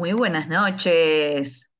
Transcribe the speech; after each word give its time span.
Muy 0.00 0.14
buenas 0.14 0.48
noches. 0.48 1.70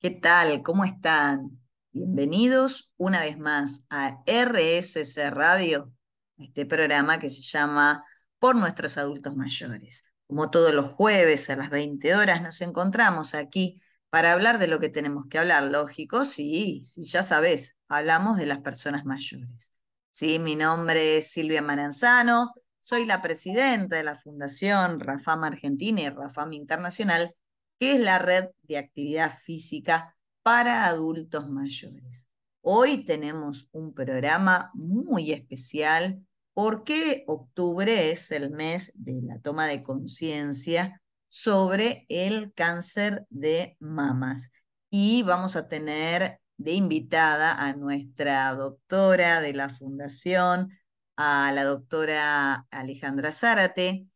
¿Qué 0.00 0.10
tal? 0.10 0.62
¿Cómo 0.62 0.84
están? 0.84 1.62
Bienvenidos 1.92 2.92
una 2.98 3.20
vez 3.20 3.38
más 3.38 3.86
a 3.88 4.18
RSC 4.26 5.30
Radio, 5.30 5.90
este 6.36 6.66
programa 6.66 7.18
que 7.18 7.30
se 7.30 7.40
llama 7.40 8.04
Por 8.38 8.54
nuestros 8.54 8.98
adultos 8.98 9.34
mayores. 9.34 10.04
Como 10.26 10.50
todos 10.50 10.74
los 10.74 10.90
jueves 10.90 11.48
a 11.48 11.56
las 11.56 11.70
20 11.70 12.14
horas 12.16 12.42
nos 12.42 12.60
encontramos 12.60 13.34
aquí 13.34 13.80
para 14.10 14.34
hablar 14.34 14.58
de 14.58 14.66
lo 14.66 14.78
que 14.78 14.90
tenemos 14.90 15.24
que 15.30 15.38
hablar. 15.38 15.62
Lógico, 15.62 16.26
sí, 16.26 16.82
sí, 16.84 17.04
ya 17.04 17.22
sabes, 17.22 17.78
hablamos 17.88 18.36
de 18.36 18.44
las 18.44 18.58
personas 18.58 19.06
mayores. 19.06 19.72
Sí, 20.10 20.38
mi 20.38 20.54
nombre 20.54 21.16
es 21.16 21.30
Silvia 21.30 21.62
Maranzano, 21.62 22.52
soy 22.82 23.06
la 23.06 23.22
presidenta 23.22 23.96
de 23.96 24.04
la 24.04 24.16
Fundación 24.16 25.00
Rafam 25.00 25.44
Argentina 25.44 26.02
y 26.02 26.10
Rafam 26.10 26.52
Internacional 26.52 27.34
que 27.80 27.94
es 27.94 28.00
la 28.00 28.18
red 28.18 28.50
de 28.64 28.76
actividad 28.76 29.38
física 29.38 30.14
para 30.42 30.84
adultos 30.84 31.48
mayores. 31.48 32.28
Hoy 32.60 33.06
tenemos 33.06 33.68
un 33.72 33.94
programa 33.94 34.70
muy 34.74 35.32
especial 35.32 36.22
porque 36.52 37.24
octubre 37.26 38.10
es 38.10 38.30
el 38.32 38.50
mes 38.50 38.92
de 38.94 39.22
la 39.22 39.38
toma 39.40 39.66
de 39.66 39.82
conciencia 39.82 41.00
sobre 41.30 42.04
el 42.10 42.52
cáncer 42.52 43.24
de 43.30 43.78
mamas. 43.80 44.50
Y 44.90 45.22
vamos 45.22 45.56
a 45.56 45.66
tener 45.66 46.38
de 46.58 46.72
invitada 46.72 47.54
a 47.54 47.72
nuestra 47.72 48.54
doctora 48.56 49.40
de 49.40 49.54
la 49.54 49.70
fundación, 49.70 50.68
a 51.16 51.50
la 51.52 51.64
doctora 51.64 52.66
Alejandra 52.70 53.32
Zárate, 53.32 54.06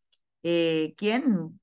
eh, 0.42 0.92
quien 0.98 1.58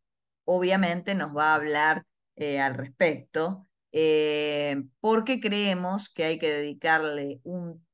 obviamente 0.54 1.16
nos 1.16 1.36
va 1.36 1.54
a 1.54 1.56
hablar 1.56 2.06
eh, 2.36 2.60
al 2.60 2.74
respecto, 2.76 3.68
eh, 3.94 4.84
porque 5.00 5.40
creemos 5.40 6.10
que 6.10 6.26
hay 6.26 6.40
que 6.40 6.52
dedicarle 6.52 7.40
un, 7.44 7.86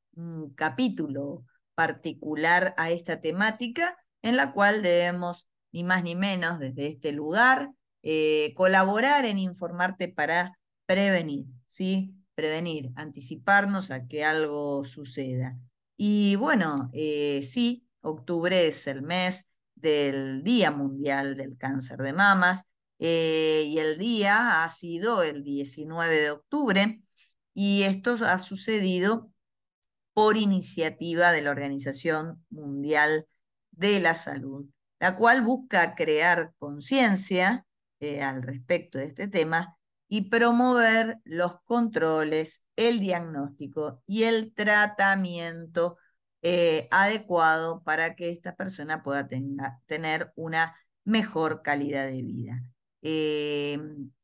capítulo 0.55 1.45
particular 1.75 2.73
a 2.77 2.89
esta 2.89 3.21
temática 3.21 3.95
en 4.23 4.35
la 4.35 4.51
cual 4.51 4.81
debemos, 4.81 5.47
ni 5.71 5.83
más 5.83 6.03
ni 6.03 6.15
menos, 6.15 6.57
desde 6.57 6.87
este 6.87 7.11
lugar, 7.11 7.69
eh, 8.01 8.55
colaborar 8.55 9.25
en 9.25 9.37
informarte 9.37 10.07
para 10.07 10.57
prevenir, 10.87 11.45
¿sí? 11.67 12.15
Prevenir, 12.33 12.89
anticiparnos 12.95 13.91
a 13.91 14.07
que 14.07 14.25
algo 14.25 14.85
suceda. 14.85 15.59
Y 15.97 16.35
bueno, 16.37 16.89
sí, 16.93 17.87
octubre 18.01 18.67
es 18.67 18.87
el 18.87 19.03
mes 19.03 19.47
del 19.79 20.43
Día 20.43 20.71
Mundial 20.71 21.35
del 21.37 21.57
Cáncer 21.57 21.99
de 21.99 22.13
Mamas, 22.13 22.63
eh, 22.99 23.65
y 23.67 23.79
el 23.79 23.97
día 23.97 24.63
ha 24.63 24.69
sido 24.69 25.23
el 25.23 25.43
19 25.43 26.15
de 26.19 26.31
octubre, 26.31 27.01
y 27.53 27.83
esto 27.83 28.15
ha 28.25 28.39
sucedido 28.39 29.31
por 30.13 30.37
iniciativa 30.37 31.31
de 31.31 31.41
la 31.43 31.51
Organización 31.51 32.43
Mundial 32.49 33.27
de 33.71 33.99
la 33.99 34.15
Salud, 34.15 34.65
la 34.99 35.15
cual 35.15 35.43
busca 35.43 35.95
crear 35.95 36.53
conciencia 36.57 37.65
eh, 37.99 38.21
al 38.21 38.41
respecto 38.41 38.97
de 38.97 39.05
este 39.05 39.27
tema 39.27 39.77
y 40.07 40.29
promover 40.29 41.19
los 41.23 41.61
controles, 41.65 42.63
el 42.75 42.99
diagnóstico 42.99 44.01
y 44.07 44.23
el 44.23 44.53
tratamiento 44.53 45.97
eh, 46.43 46.87
adecuado 46.91 47.81
para 47.83 48.15
que 48.15 48.29
esta 48.29 48.55
persona 48.55 49.01
pueda 49.01 49.27
tener 49.87 50.31
una 50.35 50.75
mejor 51.03 51.63
calidad 51.63 52.05
de 52.07 52.21
vida. 52.21 52.63
Eh, 53.01 53.79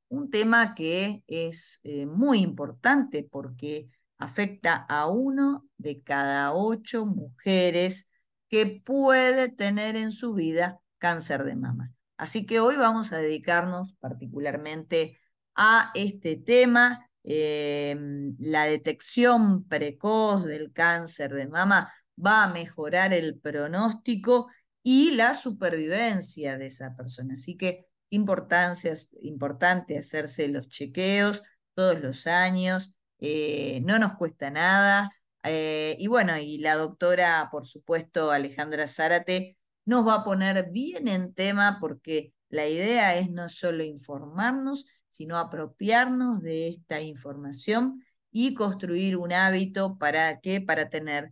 un 0.10 0.30
tema 0.30 0.76
que 0.76 1.24
es 1.28 1.80
eh, 1.84 2.06
muy 2.06 2.40
importante 2.40 3.28
porque 3.30 3.90
afecta 4.20 4.76
a 4.76 5.08
uno 5.08 5.68
de 5.78 6.04
cada 6.04 6.54
ocho 6.54 7.06
mujeres 7.08 8.08
que 8.48 8.82
puede 8.86 9.50
tener 9.50 9.96
en 9.96 10.12
su 10.12 10.36
vida 10.36 10.80
cáncer 11.00 11.44
de 11.44 11.56
mama. 11.56 11.94
Así 12.18 12.46
que 12.46 12.60
hoy 12.60 12.76
vamos 12.76 13.12
a 13.12 13.18
dedicarnos 13.18 13.96
particularmente 14.00 15.20
a 15.56 15.92
este 15.96 16.36
tema, 16.36 17.10
la 17.26 18.66
detección 18.66 19.66
precoz 19.68 20.46
del 20.46 20.74
cáncer 20.74 21.34
de 21.34 21.48
mama 21.48 21.92
va 22.18 22.44
a 22.44 22.54
mejorar 22.54 23.14
el 23.14 23.40
pronóstico 23.40 24.50
y 24.84 25.12
la 25.12 25.34
supervivencia 25.34 26.58
de 26.58 26.68
esa 26.68 26.96
persona. 26.96 27.36
Así 27.36 27.58
que 27.58 27.88
importancia, 28.10 28.94
importante 29.22 29.98
hacerse 29.98 30.48
los 30.48 30.68
chequeos 30.70 31.44
todos 31.74 32.00
los 32.02 32.28
años, 32.28 32.94
eh, 33.20 33.82
no 33.86 34.00
nos 34.00 34.14
cuesta 34.16 34.52
nada. 34.52 35.12
Eh, 35.44 35.96
y 36.00 36.08
bueno, 36.08 36.38
y 36.38 36.58
la 36.60 36.76
doctora, 36.76 37.50
por 37.52 37.66
supuesto, 37.66 38.32
Alejandra 38.32 38.88
Zárate, 38.88 39.58
nos 39.86 40.08
va 40.08 40.16
a 40.16 40.24
poner 40.24 40.70
bien 40.72 41.08
en 41.08 41.34
tema 41.34 41.78
porque 41.80 42.34
la 42.50 42.68
idea 42.68 43.16
es 43.16 43.32
no 43.32 43.50
solo 43.50 43.84
informarnos, 43.84 44.86
sino 45.10 45.38
apropiarnos 45.38 46.42
de 46.42 46.70
esta 46.70 47.02
información 47.02 48.04
y 48.32 48.54
construir 48.54 49.18
un 49.18 49.34
hábito 49.34 49.98
para 49.98 50.40
que 50.40 50.62
para 50.62 50.90
tener 50.90 51.32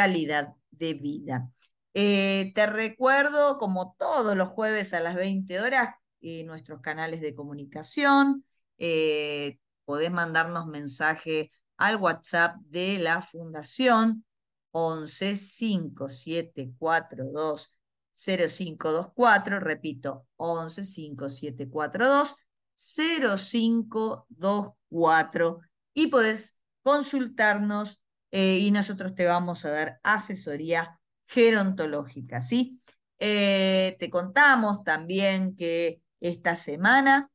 calidad 0.00 0.54
de 0.70 0.94
vida. 0.94 1.50
Eh, 1.92 2.52
te 2.54 2.64
recuerdo, 2.64 3.58
como 3.58 3.96
todos 3.98 4.34
los 4.34 4.48
jueves 4.48 4.94
a 4.94 5.00
las 5.00 5.14
20 5.14 5.60
horas, 5.60 5.94
eh, 6.22 6.42
nuestros 6.44 6.80
canales 6.80 7.20
de 7.20 7.34
comunicación. 7.34 8.46
Eh, 8.78 9.58
podés 9.84 10.10
mandarnos 10.10 10.66
mensaje 10.66 11.50
al 11.76 11.96
WhatsApp 11.96 12.56
de 12.62 12.98
la 12.98 13.20
Fundación 13.20 14.24
11 14.70 15.36
5742 15.36 17.74
0524, 18.14 19.60
repito, 19.60 20.26
11 20.36 20.82
5742 20.82 22.36
0524 22.74 25.60
y 25.92 26.06
podés 26.06 26.56
consultarnos 26.82 28.00
eh, 28.30 28.58
y 28.58 28.70
nosotros 28.70 29.14
te 29.14 29.24
vamos 29.24 29.64
a 29.64 29.70
dar 29.70 30.00
asesoría 30.02 31.00
gerontológica, 31.26 32.40
¿sí? 32.40 32.80
Eh, 33.18 33.96
te 33.98 34.10
contamos 34.10 34.82
también 34.84 35.54
que 35.56 36.00
esta 36.20 36.56
semana 36.56 37.30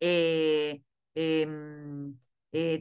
eh, 0.00 0.82
em, 1.14 2.16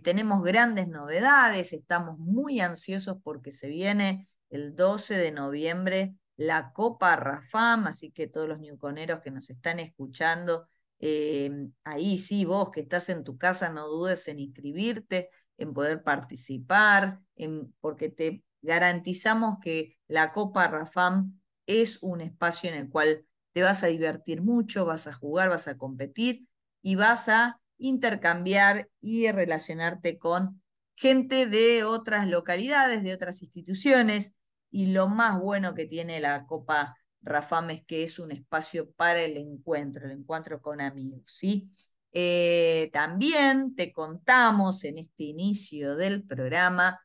tenemos 0.03 0.41
grandes 0.44 0.88
novedades, 0.88 1.74
estamos 1.74 2.18
muy 2.18 2.62
ansiosos 2.62 3.18
porque 3.24 3.52
se 3.52 3.68
viene 3.68 4.25
el 4.50 4.75
12 4.75 5.18
de 5.18 5.31
noviembre 5.31 6.16
la 6.38 6.72
Copa 6.74 7.16
Rafam, 7.16 7.88
así 7.88 8.12
que 8.12 8.28
todos 8.28 8.47
los 8.47 8.59
ñuconeros 8.59 9.22
que 9.22 9.31
nos 9.31 9.50
están 9.50 9.80
escuchando, 9.80 10.68
em, 11.00 11.72
ahí 11.84 12.18
sí, 12.18 12.46
vos 12.46 12.72
que 12.72 12.81
estás 12.81 13.09
en 13.09 13.24
tu 13.24 13.38
casa, 13.38 13.69
no 13.69 13.88
dudes 13.88 14.28
en 14.28 14.40
inscribirte, 14.40 15.30
en 15.58 15.74
poder 15.74 16.04
participar, 16.04 17.20
en, 17.36 17.74
porque 17.80 18.10
te 18.10 18.44
garantizamos 18.62 19.58
que 19.62 19.98
la 20.08 20.34
Copa 20.34 20.68
Rafam 20.68 21.40
es 21.66 22.02
un 22.02 22.22
espacio 22.22 22.70
en 22.70 22.76
el 22.76 22.90
cual 22.90 23.26
te 23.54 23.62
vas 23.62 23.84
a 23.84 23.88
divertir 23.88 24.42
mucho, 24.42 24.86
vas 24.86 25.08
a 25.08 25.14
jugar, 25.14 25.50
vas 25.50 25.68
a 25.68 25.78
competir 25.78 26.48
y 26.82 26.96
vas 26.96 27.30
a 27.30 27.62
intercambiar 27.78 28.90
y 29.02 29.32
relacionarte 29.32 30.20
con 30.20 30.62
gente 30.96 31.46
de 31.48 31.84
otras 31.84 32.28
localidades, 32.28 33.04
de 33.04 33.14
otras 33.14 33.42
instituciones. 33.42 34.36
Y 34.72 34.88
lo 34.88 35.08
más 35.08 35.40
bueno 35.40 35.74
que 35.74 35.86
tiene 35.86 36.20
la 36.20 36.46
Copa 36.46 36.96
Rafam 37.22 37.72
es 37.72 37.86
que 37.86 38.04
es 38.04 38.20
un 38.20 38.32
espacio 38.32 38.92
para 38.92 39.22
el 39.22 39.38
encuentro, 39.38 40.06
el 40.06 40.12
encuentro 40.12 40.62
con 40.62 40.81
amigos, 40.81 41.24
¿sí? 41.25 41.69
Eh, 42.17 42.89
también 42.94 43.75
te 43.75 43.91
contamos 43.91 44.85
en 44.85 45.00
este 45.00 45.25
inicio 45.25 45.97
del 45.97 46.23
programa 46.23 47.01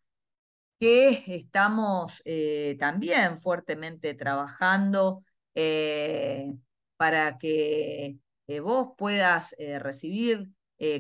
que 0.79 1.25
estamos 1.27 2.23
eh, 2.25 2.77
también 2.79 3.41
fuertemente 3.41 4.15
trabajando 4.15 5.25
eh, 5.57 6.55
para 6.97 7.39
que 7.39 8.19
vos 8.63 8.93
puedas 8.97 9.55
recibir 9.81 10.49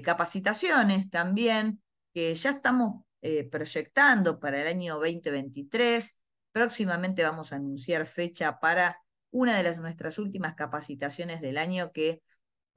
capacitaciones 0.03 1.09
también, 1.11 1.83
que 2.13 2.35
ya 2.35 2.51
estamos 2.51 3.05
proyectando 3.51 4.39
para 4.41 4.61
el 4.61 4.69
año 4.69 4.95
2023. 4.97 6.17
Próximamente 6.53 7.23
vamos 7.23 7.53
a 7.53 7.57
anunciar 7.57 8.07
fecha 8.07 8.59
para 8.61 9.01
una 9.31 9.57
de 9.57 9.63
las, 9.65 9.79
nuestras 9.79 10.19
últimas 10.19 10.55
capacitaciones 10.55 11.41
del 11.41 11.59
año 11.59 11.93
que 11.93 12.23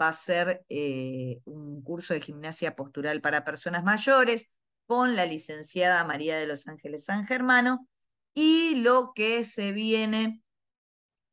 va 0.01 0.09
a 0.09 0.13
ser 0.13 0.65
eh, 0.69 1.39
un 1.45 1.81
curso 1.83 2.13
de 2.13 2.21
gimnasia 2.21 2.75
postural 2.75 3.21
para 3.21 3.43
personas 3.43 3.83
mayores 3.83 4.49
con 4.85 5.15
la 5.15 5.25
licenciada 5.25 6.03
María 6.03 6.37
de 6.37 6.47
los 6.47 6.67
Ángeles 6.67 7.05
San 7.05 7.25
Germano. 7.25 7.87
Y 8.33 8.75
lo 8.75 9.13
que 9.15 9.43
se 9.43 9.71
viene 9.71 10.41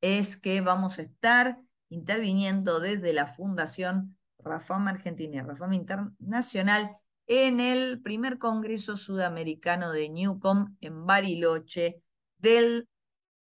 es 0.01 0.37
que 0.37 0.61
vamos 0.61 0.99
a 0.99 1.03
estar 1.03 1.59
interviniendo 1.89 2.81
desde 2.81 3.13
la 3.13 3.27
Fundación 3.27 4.17
Rafam 4.39 4.89
Argentina 4.89 5.37
y 5.37 5.41
Rafam 5.41 5.73
Internacional 5.73 6.97
en 7.27 7.61
el 7.61 8.01
primer 8.03 8.39
Congreso 8.39 8.97
Sudamericano 8.97 9.93
de 9.93 10.09
Newcom 10.09 10.77
en 10.81 11.07
Bariloche 11.07 12.03
del 12.39 12.89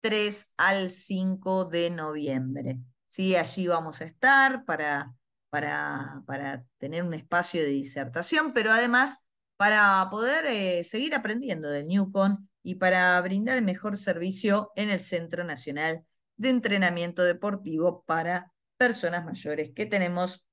3 0.02 0.54
al 0.58 0.90
5 0.90 1.66
de 1.66 1.90
noviembre. 1.90 2.80
Sí, 3.14 3.36
allí 3.36 3.68
vamos 3.68 4.02
a 4.02 4.06
estar 4.06 4.66
para, 4.66 5.14
para, 5.52 6.24
para 6.26 6.66
tener 6.80 7.04
un 7.04 7.14
espacio 7.14 7.62
de 7.62 7.70
disertación, 7.70 8.54
pero 8.54 8.72
además 8.72 9.20
para 9.56 10.08
poder 10.10 10.48
eh, 10.48 10.84
seguir 10.84 11.14
aprendiendo 11.14 11.70
del 11.70 11.88
Newcom 11.88 12.48
y 12.64 12.74
para 12.74 13.22
brindar 13.22 13.58
el 13.58 13.64
mejor 13.64 14.00
servicio 14.00 14.72
en 14.76 14.90
el 14.90 15.00
Centro 15.00 15.44
Nacional 15.44 16.04
de 16.38 16.50
Entrenamiento 16.50 17.24
Deportivo 17.24 18.04
para 18.08 18.52
Personas 18.78 19.24
Mayores 19.24 19.74
que 19.76 19.86
tenemos 19.86 20.44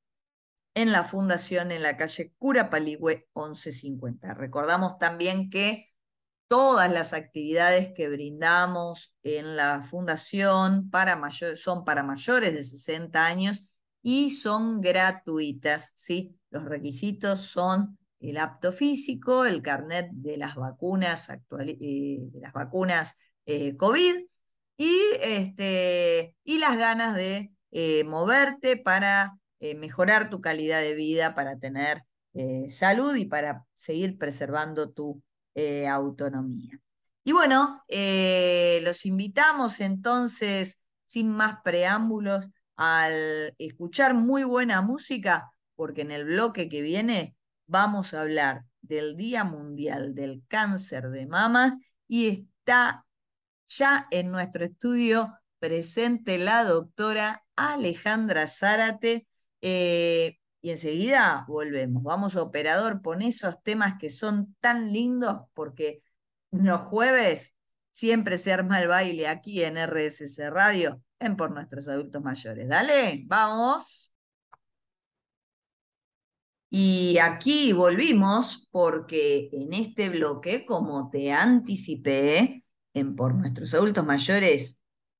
en 0.74 0.92
la 0.92 1.04
fundación 1.04 1.72
en 1.72 1.82
la 1.82 1.96
calle 1.96 2.34
Cura 2.36 2.68
Paligüe 2.68 3.26
1150. 3.34 4.34
Recordamos 4.34 4.98
también 4.98 5.48
que 5.48 5.89
todas 6.50 6.90
las 6.90 7.12
actividades 7.12 7.92
que 7.94 8.08
brindamos 8.08 9.14
en 9.22 9.54
la 9.54 9.84
fundación 9.84 10.90
para 10.90 11.16
son 11.54 11.84
para 11.84 12.02
mayores 12.02 12.52
de 12.52 12.64
60 12.64 13.24
años 13.24 13.70
y 14.02 14.30
son 14.30 14.80
gratuitas, 14.80 15.92
¿sí? 15.94 16.36
Los 16.50 16.64
requisitos 16.64 17.42
son 17.42 17.98
el 18.18 18.36
apto 18.36 18.72
físico, 18.72 19.44
el 19.44 19.62
carnet 19.62 20.10
de 20.10 20.38
las 20.38 20.56
vacunas, 20.56 21.30
actual, 21.30 21.68
eh, 21.68 22.18
de 22.20 22.40
las 22.40 22.52
vacunas 22.52 23.14
eh, 23.46 23.76
COVID 23.76 24.16
y, 24.76 24.98
este, 25.20 26.34
y 26.42 26.58
las 26.58 26.76
ganas 26.76 27.14
de 27.14 27.52
eh, 27.70 28.02
moverte 28.02 28.76
para 28.76 29.36
mejorar 29.76 30.30
tu 30.30 30.40
calidad 30.40 30.80
de 30.80 30.94
vida, 30.94 31.34
para 31.34 31.58
tener 31.58 32.02
salud 32.70 33.14
y 33.14 33.26
para 33.26 33.66
seguir 33.74 34.16
preservando 34.16 34.90
tu 34.90 35.22
autonomía. 35.88 36.80
Y 37.24 37.32
bueno, 37.32 37.84
los 37.88 39.06
invitamos 39.06 39.80
entonces, 39.80 40.80
sin 41.06 41.30
más 41.30 41.60
preámbulos, 41.62 42.46
al 42.76 43.54
escuchar 43.58 44.14
muy 44.14 44.42
buena 44.44 44.80
música, 44.80 45.50
porque 45.76 46.02
en 46.02 46.10
el 46.10 46.24
bloque 46.24 46.68
que 46.68 46.80
viene 46.80 47.36
vamos 47.66 48.14
a 48.14 48.22
hablar 48.22 48.64
del 48.80 49.16
Día 49.16 49.44
Mundial 49.44 50.14
del 50.14 50.42
Cáncer 50.48 51.10
de 51.10 51.26
Mama 51.26 51.78
y 52.08 52.28
está 52.28 53.06
ya 53.68 54.08
en 54.10 54.30
nuestro 54.30 54.64
estudio 54.64 55.38
presente 55.58 56.38
la 56.38 56.64
doctora 56.64 57.44
Alejandra 57.54 58.48
Zárate. 58.48 59.28
Eh, 59.60 60.39
y 60.62 60.70
enseguida 60.70 61.44
volvemos. 61.48 62.02
Vamos, 62.02 62.36
operador, 62.36 63.02
pon 63.02 63.22
esos 63.22 63.62
temas 63.62 63.98
que 63.98 64.10
son 64.10 64.54
tan 64.60 64.92
lindos 64.92 65.42
porque 65.54 66.02
los 66.50 66.82
jueves 66.82 67.56
siempre 67.92 68.38
se 68.38 68.52
arma 68.52 68.80
el 68.80 68.88
baile 68.88 69.28
aquí 69.28 69.62
en 69.62 69.76
RSS 69.76 70.50
Radio 70.50 71.02
en 71.18 71.36
Por 71.36 71.52
Nuestros 71.52 71.88
Adultos 71.88 72.22
Mayores. 72.22 72.68
Dale, 72.68 73.24
vamos. 73.26 74.12
Y 76.72 77.18
aquí 77.18 77.72
volvimos 77.72 78.68
porque 78.70 79.50
en 79.52 79.74
este 79.74 80.08
bloque, 80.08 80.64
como 80.64 81.10
te 81.10 81.32
anticipé, 81.32 82.64
en 82.94 83.16
por 83.16 83.34
nuestros 83.34 83.74
adultos 83.74 84.04
mayores, 84.04 84.78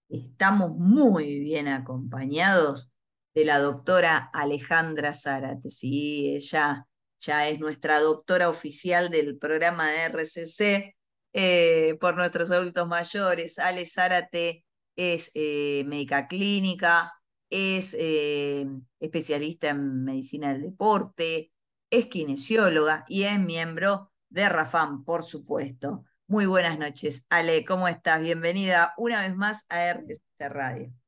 estamos 0.08 0.76
muy 0.76 1.40
bien 1.40 1.68
acompañados 1.68 2.92
de 3.34 3.44
la 3.44 3.58
doctora 3.58 4.30
Alejandra 4.32 5.14
Zárate. 5.14 5.70
Sí, 5.70 6.34
ella 6.36 6.86
ya 7.20 7.48
es 7.48 7.60
nuestra 7.60 8.00
doctora 8.00 8.48
oficial 8.48 9.10
del 9.10 9.38
programa 9.38 9.90
de 9.90 10.04
RCC 10.04 10.96
eh, 11.32 11.96
por 12.00 12.16
nuestros 12.16 12.50
adultos 12.50 12.88
mayores. 12.88 13.58
Ale 13.58 13.86
Zárate 13.86 14.64
es 14.96 15.30
eh, 15.34 15.84
médica 15.86 16.28
clínica, 16.28 17.12
es 17.50 17.94
eh, 17.98 18.66
especialista 18.98 19.70
en 19.70 20.04
medicina 20.04 20.52
del 20.52 20.62
deporte, 20.62 21.52
es 21.90 22.06
kinesióloga 22.06 23.04
y 23.08 23.24
es 23.24 23.38
miembro 23.38 24.12
de 24.28 24.48
RAFAM, 24.48 25.04
por 25.04 25.24
supuesto. 25.24 26.04
Muy 26.26 26.46
buenas 26.46 26.78
noches, 26.78 27.26
Ale, 27.28 27.64
¿cómo 27.64 27.88
estás? 27.88 28.20
Bienvenida 28.22 28.94
una 28.96 29.22
vez 29.22 29.34
más 29.36 29.66
a 29.68 29.92
RTC 29.92 30.22
Radio. 30.38 30.99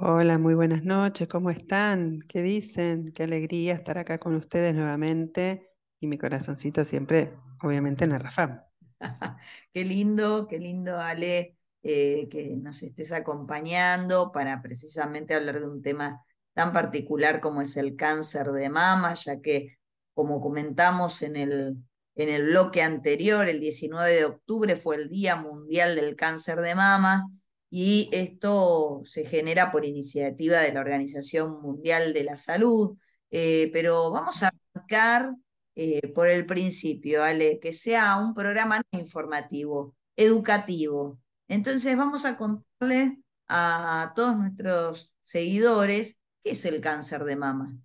Hola, 0.00 0.38
muy 0.38 0.54
buenas 0.54 0.84
noches, 0.84 1.26
¿cómo 1.26 1.50
están? 1.50 2.20
¿Qué 2.28 2.40
dicen? 2.40 3.12
Qué 3.12 3.24
alegría 3.24 3.74
estar 3.74 3.98
acá 3.98 4.16
con 4.18 4.36
ustedes 4.36 4.72
nuevamente 4.72 5.72
y 5.98 6.06
mi 6.06 6.16
corazoncito 6.16 6.84
siempre, 6.84 7.32
obviamente, 7.64 8.04
en 8.04 8.12
el 8.12 8.20
RAFAM. 8.20 8.60
qué 9.74 9.84
lindo, 9.84 10.46
qué 10.46 10.60
lindo, 10.60 11.00
Ale. 11.00 11.56
Eh, 11.82 12.28
que 12.30 12.54
nos 12.56 12.80
estés 12.84 13.10
acompañando 13.10 14.30
para 14.30 14.62
precisamente 14.62 15.34
hablar 15.34 15.58
de 15.58 15.68
un 15.68 15.82
tema 15.82 16.24
tan 16.54 16.72
particular 16.72 17.40
como 17.40 17.60
es 17.60 17.76
el 17.76 17.96
cáncer 17.96 18.52
de 18.52 18.68
mama, 18.70 19.14
ya 19.14 19.40
que, 19.40 19.78
como 20.14 20.40
comentamos 20.40 21.22
en 21.22 21.34
el, 21.34 21.76
en 22.14 22.28
el 22.28 22.46
bloque 22.46 22.82
anterior, 22.82 23.48
el 23.48 23.58
19 23.58 24.12
de 24.14 24.24
octubre 24.26 24.76
fue 24.76 24.94
el 24.94 25.08
Día 25.08 25.34
Mundial 25.34 25.96
del 25.96 26.14
Cáncer 26.14 26.60
de 26.60 26.76
Mama, 26.76 27.32
y 27.70 28.08
esto 28.12 29.02
se 29.04 29.24
genera 29.24 29.70
por 29.70 29.84
iniciativa 29.84 30.60
de 30.60 30.72
la 30.72 30.80
Organización 30.80 31.60
Mundial 31.60 32.12
de 32.12 32.24
la 32.24 32.36
Salud, 32.36 32.96
eh, 33.30 33.70
pero 33.72 34.10
vamos 34.10 34.42
a 34.42 34.52
arrancar 34.74 35.34
eh, 35.74 36.12
por 36.12 36.28
el 36.28 36.46
principio, 36.46 37.22
Ale, 37.22 37.58
que 37.60 37.72
sea 37.72 38.16
un 38.16 38.34
programa 38.34 38.82
informativo, 38.92 39.94
educativo, 40.16 41.18
entonces 41.48 41.96
vamos 41.96 42.24
a 42.24 42.36
contarle 42.36 43.18
a 43.48 44.12
todos 44.14 44.36
nuestros 44.36 45.12
seguidores 45.22 46.18
qué 46.42 46.50
es 46.50 46.64
el 46.64 46.80
cáncer 46.80 47.24
de 47.24 47.36
mama. 47.36 47.78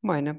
Bueno, 0.00 0.38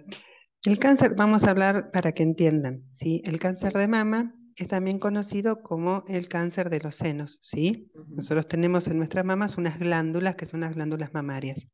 el 0.63 0.79
cáncer, 0.79 1.15
vamos 1.15 1.43
a 1.43 1.49
hablar 1.49 1.91
para 1.91 2.13
que 2.13 2.23
entiendan, 2.23 2.83
¿sí? 2.93 3.21
El 3.25 3.39
cáncer 3.39 3.73
de 3.73 3.87
mama 3.87 4.36
es 4.57 4.67
también 4.67 4.99
conocido 4.99 5.61
como 5.61 6.03
el 6.07 6.27
cáncer 6.27 6.69
de 6.69 6.81
los 6.81 6.95
senos, 6.95 7.39
¿sí? 7.41 7.91
Nosotros 8.09 8.47
tenemos 8.47 8.87
en 8.87 8.97
nuestras 8.97 9.23
mamas 9.23 9.57
unas 9.57 9.79
glándulas 9.79 10.35
que 10.35 10.45
son 10.45 10.61
las 10.61 10.75
glándulas 10.75 11.13
mamarias. 11.13 11.67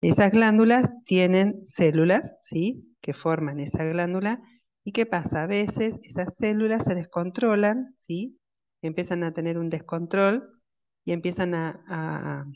Esas 0.00 0.32
glándulas 0.32 0.90
tienen 1.04 1.64
células, 1.66 2.34
¿sí? 2.42 2.96
Que 3.00 3.12
forman 3.12 3.60
esa 3.60 3.84
glándula. 3.84 4.40
¿Y 4.82 4.92
qué 4.92 5.06
pasa? 5.06 5.42
A 5.42 5.46
veces 5.46 5.98
esas 6.02 6.34
células 6.36 6.84
se 6.84 6.94
descontrolan, 6.94 7.94
¿sí? 7.98 8.40
empiezan 8.82 9.24
a 9.24 9.32
tener 9.32 9.58
un 9.58 9.70
descontrol 9.70 10.60
y 11.04 11.12
empiezan 11.12 11.54
a, 11.54 12.46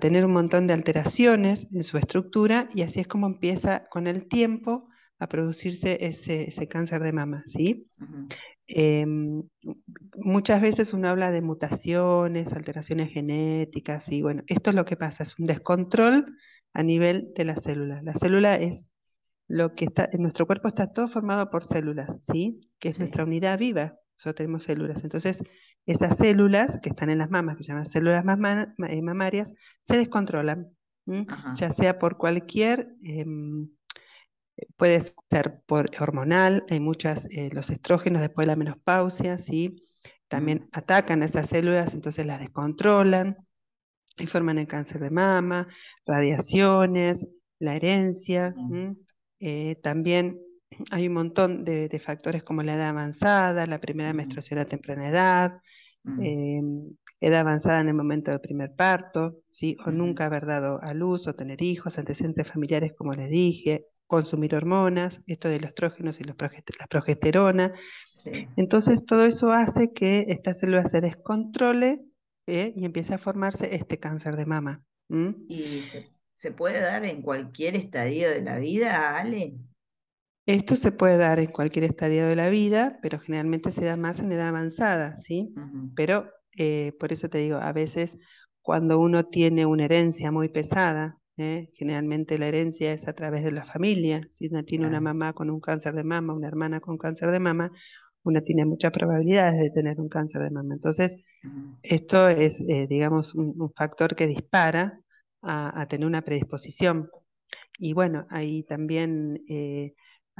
tener 0.00 0.24
un 0.24 0.32
montón 0.32 0.66
de 0.66 0.72
alteraciones 0.72 1.66
en 1.72 1.82
su 1.82 1.98
estructura 1.98 2.68
y 2.74 2.82
así 2.82 3.00
es 3.00 3.06
como 3.06 3.26
empieza 3.26 3.86
con 3.88 4.06
el 4.06 4.26
tiempo 4.28 4.88
a 5.20 5.28
producirse 5.28 5.98
ese, 6.04 6.68
cáncer 6.68 7.02
de 7.02 7.12
mama, 7.12 7.44
¿sí? 7.46 7.86
Em, 8.66 9.42
muchas 10.16 10.60
veces 10.60 10.92
uno 10.92 11.08
habla 11.08 11.30
de 11.30 11.42
mutaciones, 11.42 12.52
alteraciones 12.52 13.12
genéticas, 13.12 14.08
y 14.08 14.22
bueno, 14.22 14.42
esto 14.46 14.70
es 14.70 14.76
lo 14.76 14.84
que 14.84 14.96
pasa, 14.96 15.22
es 15.22 15.38
un 15.38 15.46
descontrol 15.46 16.36
a 16.72 16.82
nivel 16.82 17.32
de 17.36 17.44
la 17.44 17.56
célula. 17.56 18.00
La 18.02 18.14
célula 18.14 18.56
es 18.56 18.86
lo 19.46 19.74
que 19.74 19.84
está, 19.84 20.08
en 20.12 20.22
nuestro 20.22 20.46
cuerpo 20.46 20.68
está 20.68 20.92
todo 20.92 21.08
formado 21.08 21.50
por 21.50 21.64
células, 21.64 22.18
¿sí? 22.22 22.60
Que 22.78 22.88
es 22.88 22.98
nuestra 22.98 23.24
unidad 23.24 23.58
viva, 23.58 23.98
nosotros 24.16 24.36
tenemos 24.36 24.64
células. 24.64 25.02
Entonces, 25.04 25.42
esas 25.86 26.16
células 26.16 26.78
que 26.82 26.90
están 26.90 27.10
en 27.10 27.18
las 27.18 27.30
mamas, 27.30 27.56
que 27.56 27.64
se 27.64 27.68
llaman 27.68 27.86
células 27.86 28.24
eh, 28.24 29.02
mamarias, 29.02 29.54
se 29.82 29.98
descontrolan, 29.98 30.68
ya 31.56 31.72
sea 31.72 31.98
por 31.98 32.16
cualquier, 32.16 32.94
em, 33.02 33.68
puede 34.80 34.98
ser 35.30 35.60
por 35.66 35.90
hormonal, 36.00 36.64
hay 36.70 36.80
muchas, 36.80 37.26
eh, 37.26 37.50
los 37.52 37.68
estrógenos 37.68 38.22
después 38.22 38.46
de 38.46 38.52
la 38.52 38.56
menopausia, 38.56 39.38
¿sí? 39.38 39.84
también 40.26 40.70
atacan 40.72 41.20
a 41.20 41.26
esas 41.26 41.50
células, 41.50 41.92
entonces 41.92 42.24
las 42.24 42.40
descontrolan 42.40 43.36
y 44.16 44.26
forman 44.26 44.56
el 44.56 44.66
cáncer 44.66 45.02
de 45.02 45.10
mama, 45.10 45.68
radiaciones, 46.06 47.26
la 47.58 47.76
herencia, 47.76 48.54
eh, 49.38 49.76
también 49.82 50.40
hay 50.90 51.08
un 51.08 51.12
montón 51.12 51.62
de, 51.62 52.02
factores 52.02 52.42
como 52.42 52.62
la 52.62 52.74
edad 52.74 52.88
avanzada, 52.88 53.66
la 53.66 53.82
primera 53.82 54.14
menstruación 54.14 54.60
a 54.60 54.64
temprana 54.64 55.10
edad, 55.10 55.60
em, 56.22 56.96
edad 57.20 57.40
avanzada 57.40 57.82
en 57.82 57.88
el 57.88 57.94
momento 57.94 58.30
del 58.30 58.40
primer 58.40 58.74
parto, 58.74 59.42
¿sí? 59.50 59.76
o 59.84 59.90
nunca 59.90 60.24
haber 60.24 60.46
dado 60.46 60.80
a 60.80 60.94
luz 60.94 61.28
o 61.28 61.34
tener 61.34 61.60
hijos, 61.60 61.98
antecedentes 61.98 62.48
familiares, 62.48 62.94
como 62.96 63.12
les 63.12 63.28
dije, 63.28 63.84
consumir 64.10 64.56
hormonas, 64.56 65.20
esto 65.28 65.48
de 65.48 65.60
los 65.60 65.68
estrógenos 65.68 66.18
y 66.18 66.24
los 66.24 66.34
la 66.36 66.86
progesterona. 66.88 67.72
Entonces, 68.56 69.06
todo 69.06 69.24
eso 69.24 69.52
hace 69.52 69.92
que 69.92 70.26
esta 70.30 70.52
célula 70.52 70.84
se 70.86 71.00
descontrole 71.00 72.00
¿eh? 72.48 72.72
y 72.74 72.84
empiece 72.84 73.14
a 73.14 73.18
formarse 73.18 73.72
este 73.72 74.00
cáncer 74.00 74.34
de 74.34 74.46
mama. 74.46 74.82
Y 75.46 75.84
se, 75.84 76.10
se 76.34 76.50
puede 76.50 76.80
dar 76.80 77.04
en 77.04 77.22
cualquier 77.22 77.76
estadio 77.76 78.28
de 78.30 78.42
la 78.42 78.58
vida, 78.58 79.16
Ale? 79.16 79.54
Esto 80.44 80.74
se 80.74 80.90
puede 80.90 81.16
dar 81.16 81.38
en 81.38 81.52
cualquier 81.52 81.84
estadio 81.84 82.26
de 82.26 82.34
la 82.34 82.50
vida, 82.50 82.98
pero 83.02 83.20
generalmente 83.20 83.70
se 83.70 83.84
da 83.84 83.96
más 83.96 84.18
en 84.18 84.32
edad 84.32 84.48
avanzada, 84.48 85.18
¿sí? 85.18 85.54
Pero 85.94 86.28
eh, 86.58 86.96
por 86.98 87.12
eso 87.12 87.28
te 87.28 87.38
digo, 87.38 87.58
a 87.58 87.72
veces 87.72 88.18
cuando 88.60 88.98
uno 88.98 89.26
tiene 89.26 89.66
una 89.66 89.84
herencia 89.84 90.32
muy 90.32 90.48
pesada, 90.48 91.19
¿eh? 91.40 91.70
generalmente 91.74 92.38
la 92.38 92.46
herencia 92.46 92.92
es 92.92 93.08
a 93.08 93.14
través 93.14 93.44
de 93.44 93.52
la 93.52 93.64
familia, 93.64 94.26
si 94.30 94.48
uno 94.48 94.64
tiene 94.64 94.86
una 94.86 95.00
mamá 95.00 95.32
con 95.32 95.50
un 95.50 95.60
cáncer 95.60 95.94
de 95.94 96.04
mama, 96.04 96.34
una 96.34 96.48
hermana 96.48 96.80
con 96.80 96.98
cáncer 96.98 97.30
de 97.30 97.40
mama, 97.40 97.72
una 98.22 98.42
tiene 98.42 98.64
muchas 98.64 98.92
probabilidades 98.92 99.58
de 99.58 99.70
tener 99.70 100.00
un 100.00 100.08
cáncer 100.08 100.42
de 100.42 100.50
mama. 100.50 100.74
Entonces, 100.74 101.16
esto 101.82 102.28
es, 102.28 102.60
eh, 102.68 102.86
digamos, 102.88 103.34
un, 103.34 103.72
factor 103.74 104.14
que 104.14 104.26
dispara 104.26 105.00
a, 105.40 105.86
tener 105.88 106.06
una 106.06 106.22
predisposición. 106.22 107.10
Y 107.78 107.94
bueno, 107.94 108.26
ahí 108.28 108.62
también 108.64 109.42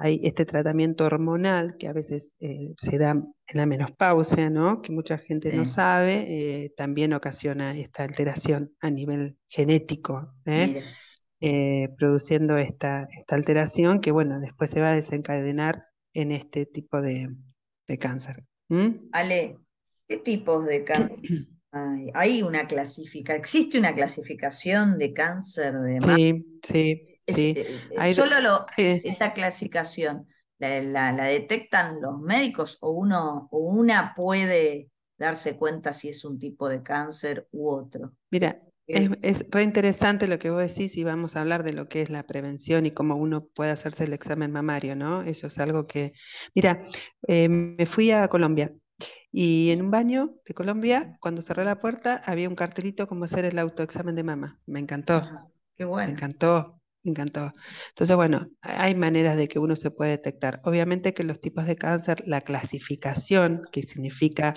hay 0.00 0.20
este 0.24 0.46
tratamiento 0.46 1.04
hormonal 1.04 1.76
que 1.76 1.86
a 1.86 1.92
veces 1.92 2.34
eh, 2.40 2.74
se 2.80 2.98
da 2.98 3.10
en 3.10 3.34
la 3.52 3.66
menopausia, 3.66 4.48
¿no? 4.48 4.80
que 4.80 4.92
mucha 4.92 5.18
gente 5.18 5.54
no 5.54 5.66
sabe, 5.66 6.24
eh, 6.28 6.72
también 6.76 7.12
ocasiona 7.12 7.76
esta 7.76 8.04
alteración 8.04 8.74
a 8.80 8.90
nivel 8.90 9.36
genético, 9.48 10.32
¿eh? 10.46 10.82
produciendo 11.98 12.56
esta, 12.56 13.08
esta, 13.18 13.34
alteración 13.34 14.00
que 14.00 14.10
bueno, 14.10 14.40
después 14.40 14.70
se 14.70 14.80
va 14.80 14.90
a 14.90 14.94
desencadenar 14.94 15.84
en 16.14 16.32
este 16.32 16.66
tipo 16.66 17.00
de, 17.02 17.28
cáncer. 17.98 18.44
Ale, 19.12 19.58
¿qué 20.08 20.16
tipos 20.18 20.64
de 20.64 20.84
cáncer 20.84 21.18
hay? 21.72 22.10
¿Hay 22.14 22.42
una 22.42 22.66
clasificación? 22.66 23.40
¿Existe 23.40 23.78
una 23.78 23.94
clasificación 23.94 24.96
de 24.96 25.12
cáncer 25.12 25.74
de 25.74 26.00
mama? 26.00 26.16
Sí, 26.16 26.60
sí. 26.62 27.09
Eh, 27.36 27.80
eh, 27.90 28.14
solo 28.14 28.66
esa 28.76 29.32
clasificación, 29.32 30.26
la, 30.58 31.12
detectan 31.12 32.00
los 32.00 32.20
médicos 32.20 32.78
o 32.80 32.90
uno 32.90 33.48
o 33.50 33.58
una 33.58 34.14
puede 34.14 34.90
darse 35.16 35.56
cuenta 35.56 35.92
si 35.92 36.08
es 36.08 36.24
un 36.24 36.38
tipo 36.38 36.68
de 36.68 36.82
cáncer 36.82 37.46
u 37.52 37.70
otro. 37.70 38.12
Mira, 38.30 38.60
es, 38.86 39.10
es 39.22 39.44
re 39.50 39.62
interesante 39.62 40.26
lo 40.26 40.38
que 40.38 40.50
vos 40.50 40.60
decís 40.60 40.96
y 40.96 41.04
vamos 41.04 41.36
a 41.36 41.42
hablar 41.42 41.62
de 41.62 41.72
lo 41.72 41.88
que 41.88 42.02
es 42.02 42.10
la 42.10 42.24
prevención 42.24 42.86
y 42.86 42.90
cómo 42.90 43.16
uno 43.16 43.44
puede 43.44 43.70
hacerse 43.70 44.04
el 44.04 44.12
examen 44.12 44.50
mamario, 44.50 44.96
¿no? 44.96 45.22
Eso 45.22 45.46
es 45.46 45.58
algo 45.58 45.86
que... 45.86 46.12
Mira, 46.54 46.82
eh, 47.28 47.48
me 47.48 47.86
fui 47.86 48.10
a 48.10 48.28
Colombia 48.28 48.72
y 49.32 49.70
en 49.70 49.82
un 49.82 49.90
baño 49.90 50.34
de 50.44 50.54
Colombia, 50.54 51.16
cuando 51.20 51.42
cerré 51.42 51.64
la 51.64 51.80
puerta, 51.80 52.20
había 52.24 52.48
un 52.48 52.56
cartelito 52.56 53.06
como 53.06 53.24
hacer 53.24 53.44
el 53.44 53.58
autoexamen 53.58 54.14
de 54.14 54.24
mama. 54.24 54.58
Me 54.66 54.80
encantó. 54.80 55.22
qué 55.76 55.84
bueno. 55.84 56.08
Me 56.08 56.12
encantó. 56.14 56.79
Me 57.02 57.12
encantó. 57.12 57.52
Entonces, 57.90 58.14
bueno, 58.16 58.48
hay 58.60 58.94
maneras 58.94 59.36
de 59.36 59.48
que 59.48 59.58
uno 59.58 59.74
se 59.76 59.90
puede 59.90 60.10
detectar. 60.12 60.60
Obviamente 60.64 61.14
que 61.14 61.24
los 61.24 61.40
tipos 61.40 61.66
de 61.66 61.76
cáncer, 61.76 62.22
la 62.26 62.42
clasificación, 62.42 63.62
que 63.72 63.82
significa 63.84 64.54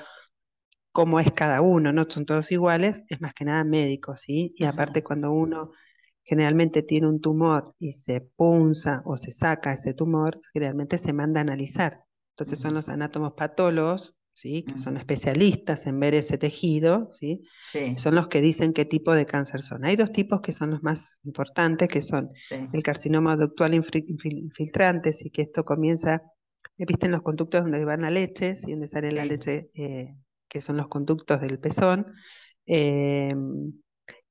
cómo 0.92 1.20
es 1.20 1.32
cada 1.34 1.62
uno, 1.62 1.94
no 1.94 2.06
son 2.10 2.26
todos 2.26 2.52
iguales, 2.52 3.04
es 3.10 3.22
más 3.22 3.34
que 3.34 3.46
nada 3.46 3.64
médico, 3.64 4.18
¿sí? 4.18 4.54
Y 4.58 4.66
aparte 4.66 5.04
cuando 5.04 5.32
uno 5.32 5.72
generalmente 6.24 6.84
tiene 6.84 7.08
un 7.08 7.22
tumor 7.22 7.76
y 7.80 7.94
se 7.94 8.22
punza 8.22 9.02
o 9.06 9.18
se 9.18 9.32
saca 9.32 9.74
ese 9.74 9.94
tumor, 9.94 10.42
generalmente 10.54 10.98
se 10.98 11.14
manda 11.14 11.42
a 11.42 11.44
analizar. 11.44 12.04
Entonces 12.34 12.60
son 12.60 12.74
los 12.76 12.90
anátomos 12.90 13.34
patólogos 13.34 14.16
¿sí? 14.34 14.64
que 14.64 14.80
son 14.80 14.98
especialistas 14.98 15.86
en 15.88 16.00
ver 16.00 16.16
ese 16.16 16.38
tejido, 16.38 17.10
¿sí? 17.14 17.44
son 17.98 18.16
los 18.16 18.28
que 18.28 18.42
dicen 18.42 18.74
qué 18.74 18.86
tipo 18.86 19.14
de 19.14 19.26
cáncer 19.26 19.62
son. 19.62 19.86
Hay 19.86 19.96
dos 19.96 20.12
tipos 20.12 20.42
que 20.42 20.54
son 20.54 20.72
los 20.72 20.84
más 20.84 21.20
importantes, 21.24 21.88
que 21.88 22.02
son 22.02 22.32
el 22.50 22.84
carcinoma 22.84 23.36
ductual 23.36 23.74
infiltrante, 23.74 25.12
y 25.20 25.30
que 25.30 25.44
esto 25.44 25.64
comienza, 25.64 26.24
eh, 26.78 26.86
viste, 26.86 27.06
en 27.06 27.12
los 27.12 27.22
conductos 27.22 27.62
donde 27.62 27.84
van 27.86 28.02
la 28.02 28.10
leche, 28.10 28.58
¿sí? 28.58 28.72
donde 28.72 28.88
sale 28.88 29.12
la 29.12 29.26
leche, 29.26 29.70
eh, 29.76 30.16
que 30.48 30.62
son 30.62 30.78
los 30.78 30.88
conductos 30.88 31.40
del 31.42 31.60
pezón, 31.60 32.14
em, 32.66 33.74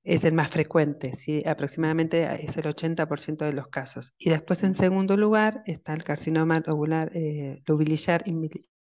es 0.05 0.25
el 0.25 0.35
más 0.35 0.51
frecuente, 0.51 1.15
¿sí? 1.15 1.45
aproximadamente 1.47 2.45
es 2.45 2.57
el 2.57 2.67
80% 2.67 3.45
de 3.45 3.53
los 3.53 3.69
casos. 3.69 4.15
Y 4.19 4.31
después, 4.31 4.65
en 4.65 4.75
segundo 4.75 5.17
lugar, 5.17 5.63
está 5.65 5.95
el 5.95 6.03
carcinoma 6.03 6.61
lobular, 6.67 7.13
eh, 7.15 7.63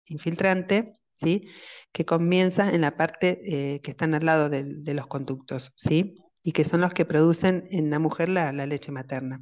infiltrante, 0.07 0.97
¿sí? 1.15 1.47
que 1.91 2.05
comienza 2.05 2.69
en 2.73 2.81
la 2.81 2.97
parte 2.97 3.39
eh, 3.45 3.81
que 3.81 3.91
están 3.91 4.13
al 4.13 4.25
lado 4.25 4.49
de, 4.49 4.93
los 4.93 5.07
conductos, 5.07 5.71
¿sí? 5.77 6.17
y 6.43 6.51
que 6.51 6.65
son 6.65 6.81
los 6.81 6.93
que 6.93 7.05
producen 7.05 7.67
en 7.71 7.89
la 7.89 7.99
mujer 7.99 8.29
la, 8.29 8.51
leche 8.51 8.91
materna. 8.91 9.41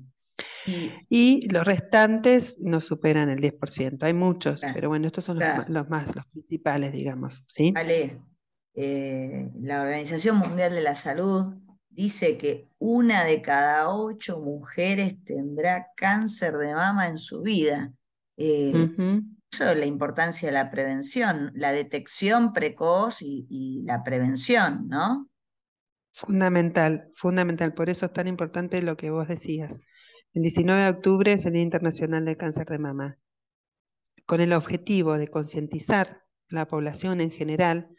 Y, 1.09 1.47
los 1.49 1.65
restantes 1.65 2.57
no 2.59 2.79
superan 2.79 3.29
el 3.29 3.39
10%. 3.39 4.03
Hay 4.03 4.13
muchos, 4.13 4.61
pero 4.73 4.89
bueno, 4.89 5.07
estos 5.07 5.25
son 5.25 5.39
los, 5.39 5.89
más, 5.89 6.15
los 6.15 6.25
principales, 6.27 6.93
digamos. 6.93 7.43
¿sí? 7.47 7.73
Ale, 7.75 8.21
eh, 8.75 9.49
la 9.59 9.81
Organización 9.81 10.37
Mundial 10.37 10.73
de 10.73 10.81
la 10.81 10.95
Salud 10.95 11.55
dice 11.89 12.37
que 12.37 12.67
una 12.79 13.23
de 13.23 13.41
cada 13.41 13.89
ocho 13.89 14.39
mujeres 14.39 15.23
tendrá 15.23 15.87
cáncer 15.95 16.57
de 16.57 16.73
mama 16.73 17.07
en 17.07 17.17
su 17.17 17.41
vida. 17.41 17.91
Eh, 18.37 18.89
la 19.59 19.85
importancia 19.85 20.47
de 20.47 20.53
la 20.53 20.69
prevención, 20.69 21.51
la 21.53 21.71
detección 21.71 22.53
precoz 22.53 23.17
y, 23.21 23.83
la 23.85 24.03
prevención, 24.03 24.87
¿no? 24.87 25.29
Fundamental, 26.13 27.09
fundamental. 27.15 27.73
Por 27.73 27.89
eso 27.89 28.05
es 28.05 28.13
tan 28.13 28.27
importante 28.27 28.81
lo 28.81 28.97
que 28.97 29.09
vos 29.09 29.27
decías. 29.27 29.79
El 30.33 30.43
19 30.43 30.81
de 30.81 30.89
octubre 30.89 31.33
es 31.33 31.45
el 31.45 31.53
Día 31.53 31.61
Internacional 31.61 32.25
del 32.25 32.37
Cáncer 32.37 32.67
de 32.67 32.79
Mama, 32.79 33.17
con 34.25 34.41
el 34.41 34.53
objetivo 34.53 35.17
de 35.17 35.27
concientizar 35.27 36.23
la 36.49 36.67
población 36.67 37.21
en 37.21 37.31
general 37.31 37.89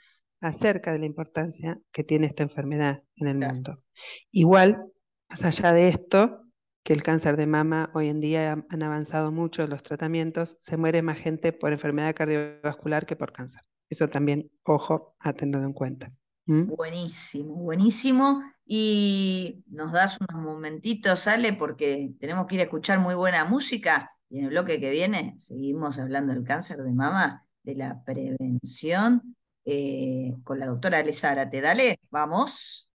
acerca 0.41 0.93
de 0.93 0.99
la 0.99 1.07
importancia 1.07 1.81
que 1.93 2.05
tiene 2.05 2.27
esta 2.27 2.43
enfermedad 2.43 3.03
en 3.17 3.29
el 3.29 3.39
mundo. 3.39 3.83
Igual, 4.31 4.85
más 5.29 5.45
allá 5.45 5.73
de 5.73 5.89
esto, 5.89 6.44
que 6.85 6.93
el 6.93 7.03
cáncer 7.03 7.37
de 7.37 7.47
mama 7.47 7.91
hoy 7.95 8.09
en 8.09 8.21
día 8.21 8.65
han 8.69 8.83
avanzado 8.83 9.33
mucho 9.33 9.67
los 9.67 9.83
tratamientos, 9.83 10.57
se 10.61 10.77
muere 10.77 11.01
más 11.01 11.19
gente 11.19 11.53
por 11.53 11.73
enfermedad 11.73 12.15
cardiovascular 12.15 13.07
que 13.07 13.17
por 13.17 13.33
cáncer. 13.33 13.63
Eso 13.89 14.09
también, 14.09 14.51
ojo, 14.65 15.17
a 15.19 15.33
tenerlo 15.33 15.67
en 15.67 15.73
cuenta. 15.73 16.13
Buenísimo, 16.47 17.55
buenísimo. 17.55 18.43
Y 18.67 19.65
nos 19.69 19.93
das 19.93 20.19
unos 20.21 20.43
momentitos, 20.43 21.21
sale, 21.21 21.55
porque 21.55 22.13
tenemos 22.21 22.47
que 22.47 22.57
ir 22.57 22.61
a 22.61 22.65
escuchar 22.65 22.99
muy 23.01 23.15
buena 23.15 23.47
música. 23.47 24.13
Y 24.29 24.39
en 24.39 24.45
el 24.45 24.51
bloque 24.51 24.79
que 24.79 24.91
viene 24.91 25.35
seguimos 25.39 25.99
hablando 25.99 26.35
del 26.35 26.45
cáncer 26.45 26.83
de 26.83 26.93
mama, 26.93 27.47
de 27.63 27.77
la 27.77 28.03
prevención, 28.05 29.37
eh, 29.65 30.35
con 30.45 30.59
la 30.59 30.67
doctora 30.67 31.03
Te 31.03 31.61
Dale, 31.63 31.99
vamos 32.11 32.91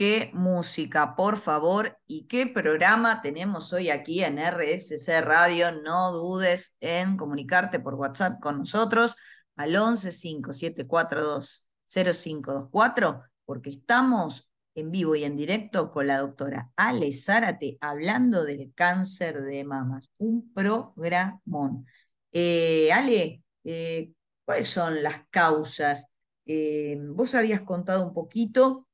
qué 0.00 0.30
música, 0.32 1.14
por 1.14 1.36
favor, 1.36 1.98
y 2.06 2.26
qué 2.26 2.46
programa 2.46 3.20
tenemos 3.20 3.70
hoy 3.74 3.90
aquí 3.90 4.24
en 4.24 4.38
RSC 4.38 5.20
Radio. 5.20 5.72
No 5.72 6.10
dudes 6.12 6.74
en 6.80 7.18
comunicarte 7.18 7.80
por 7.80 7.96
WhatsApp 7.96 8.40
con 8.40 8.60
nosotros 8.60 9.14
al 9.56 9.76
11 9.76 10.10
5742 10.10 11.68
0524, 11.84 13.24
porque 13.44 13.68
estamos 13.68 14.50
en 14.74 14.90
vivo 14.90 15.16
y 15.16 15.24
en 15.24 15.36
directo 15.36 15.92
con 15.92 16.06
la 16.06 16.20
doctora 16.20 16.72
Ale 16.76 17.12
Zárate 17.12 17.76
hablando 17.82 18.44
del 18.44 18.72
cáncer 18.74 19.42
de 19.42 19.64
mamas. 19.64 20.10
Un 20.16 20.50
programón. 20.54 21.84
Eh, 22.32 22.90
Ale, 22.90 23.42
eh, 23.64 24.14
¿cuáles 24.46 24.68
son 24.70 25.02
las 25.02 25.26
causas? 25.28 26.06
Eh, 26.46 26.96
vos 27.02 27.34
habías 27.34 27.60
contado 27.60 28.06
un 28.06 28.14
poquito 28.14 28.86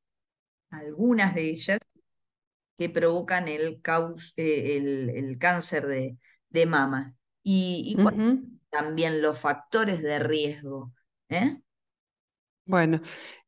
algunas 0.79 1.35
de 1.35 1.51
ellas 1.51 1.79
que 2.79 2.91
provocan 2.91 3.49
el, 3.49 3.81
eh, 4.37 5.11
el, 5.15 5.39
cáncer 5.39 5.87
de, 5.87 6.17
de, 6.51 6.67
mamas. 6.67 7.17
Y, 7.43 7.97
también 8.71 9.23
los 9.23 9.39
factores 9.39 10.03
de 10.03 10.19
riesgo. 10.19 10.93
¿eh? 11.31 11.59
Bueno, 12.67 13.01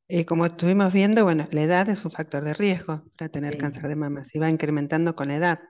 eh, 0.06 0.24
como 0.24 0.46
estuvimos 0.46 0.92
viendo, 0.92 1.24
bueno, 1.24 1.48
la 1.50 1.62
edad 1.62 1.88
es 1.90 2.04
un 2.04 2.12
factor 2.12 2.44
de 2.44 2.54
riesgo 2.54 3.04
para 3.16 3.28
tener 3.28 3.58
cáncer 3.58 3.88
de 3.88 3.96
mamas 3.96 4.34
y 4.34 4.38
va 4.38 4.48
incrementando 4.48 5.14
con 5.14 5.28
la 5.28 5.36
edad. 5.36 5.60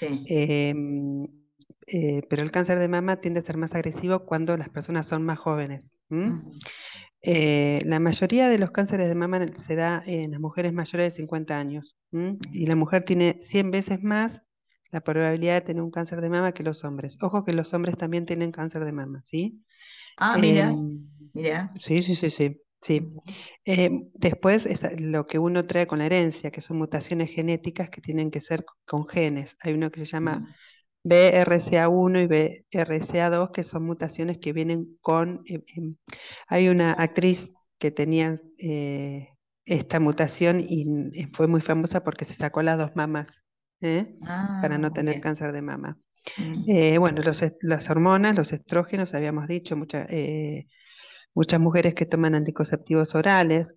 Em, 0.00 1.26
pero 2.28 2.42
el 2.42 2.50
cáncer 2.50 2.78
de 2.78 2.88
mama 2.88 3.20
tiende 3.20 3.40
a 3.40 3.44
ser 3.44 3.56
más 3.56 3.74
agresivo 3.74 4.26
cuando 4.26 4.56
las 4.58 4.68
personas 4.68 5.06
son 5.06 5.24
más 5.24 5.38
jóvenes. 5.38 5.90
Eh, 7.22 7.80
la 7.84 7.98
mayoría 7.98 8.48
de 8.48 8.58
los 8.58 8.70
cánceres 8.70 9.08
de 9.08 9.14
mama 9.14 9.44
se 9.66 9.74
da 9.74 10.02
en 10.06 10.30
las 10.30 10.40
mujeres 10.40 10.72
mayores 10.72 11.12
de 11.12 11.16
50 11.16 11.58
años 11.58 11.96
y 12.52 12.66
la 12.66 12.76
mujer 12.76 13.04
tiene 13.04 13.38
100 13.42 13.70
veces 13.70 14.02
más 14.02 14.40
la 14.90 15.00
probabilidad 15.00 15.54
de 15.54 15.60
tener 15.62 15.82
un 15.82 15.90
cáncer 15.90 16.20
de 16.20 16.30
mama 16.30 16.52
que 16.52 16.62
los 16.62 16.84
hombres. 16.84 17.18
Ojo 17.20 17.44
que 17.44 17.52
los 17.52 17.74
hombres 17.74 17.96
también 17.96 18.24
tienen 18.24 18.52
cáncer 18.52 18.84
de 18.84 18.92
mama, 18.92 19.22
¿sí? 19.24 19.62
Ah, 20.16 20.38
mira, 20.38 20.70
em, 20.70 21.08
mira. 21.34 21.72
Sí, 21.80 22.02
sí, 22.02 22.14
sí, 22.14 22.30
sí. 22.30 22.60
Sí. 22.80 23.10
Eh, 23.64 23.90
después, 24.14 24.68
lo 25.00 25.26
que 25.26 25.40
uno 25.40 25.66
trae 25.66 25.88
con 25.88 25.98
la 25.98 26.06
herencia, 26.06 26.52
que 26.52 26.62
son 26.62 26.78
mutaciones 26.78 27.30
genéticas 27.32 27.90
que 27.90 28.00
tienen 28.00 28.30
que 28.30 28.40
ser 28.40 28.64
con 28.86 29.08
genes. 29.08 29.56
Hay 29.60 29.74
uno 29.74 29.90
que 29.90 29.98
se 29.98 30.06
llama 30.06 30.54
BRCA1 31.04 32.22
y 32.22 32.26
BRCA2, 32.76 33.52
que 33.52 33.62
son 33.62 33.84
mutaciones 33.84 34.38
que 34.38 34.52
vienen 34.52 34.96
con... 35.00 35.42
Eh, 35.46 35.64
em, 35.76 35.96
hay 36.48 36.68
una 36.68 36.92
actriz 36.92 37.54
que 37.78 37.90
tenía 37.90 38.40
eh, 38.58 39.28
esta 39.64 40.00
mutación 40.00 40.60
y 40.60 40.84
fue 41.32 41.46
muy 41.46 41.60
famosa 41.60 42.02
porque 42.02 42.24
se 42.24 42.34
sacó 42.34 42.62
las 42.62 42.78
dos 42.78 42.96
mamas 42.96 43.28
para 43.80 44.78
no 44.78 44.88
ah, 44.88 44.92
tener 44.92 45.20
cáncer 45.20 45.52
de 45.52 45.62
mama. 45.62 45.98
Mm. 46.36 46.98
bueno, 46.98 47.22
las 47.60 47.90
hormonas, 47.90 48.36
los 48.36 48.52
estrógenos, 48.52 49.14
habíamos 49.14 49.46
dicho, 49.46 49.76
muchas 49.76 50.08
muchas 51.34 51.60
mujeres 51.60 51.94
que 51.94 52.06
toman 52.06 52.34
anticonceptivos 52.34 53.14
orales, 53.14 53.76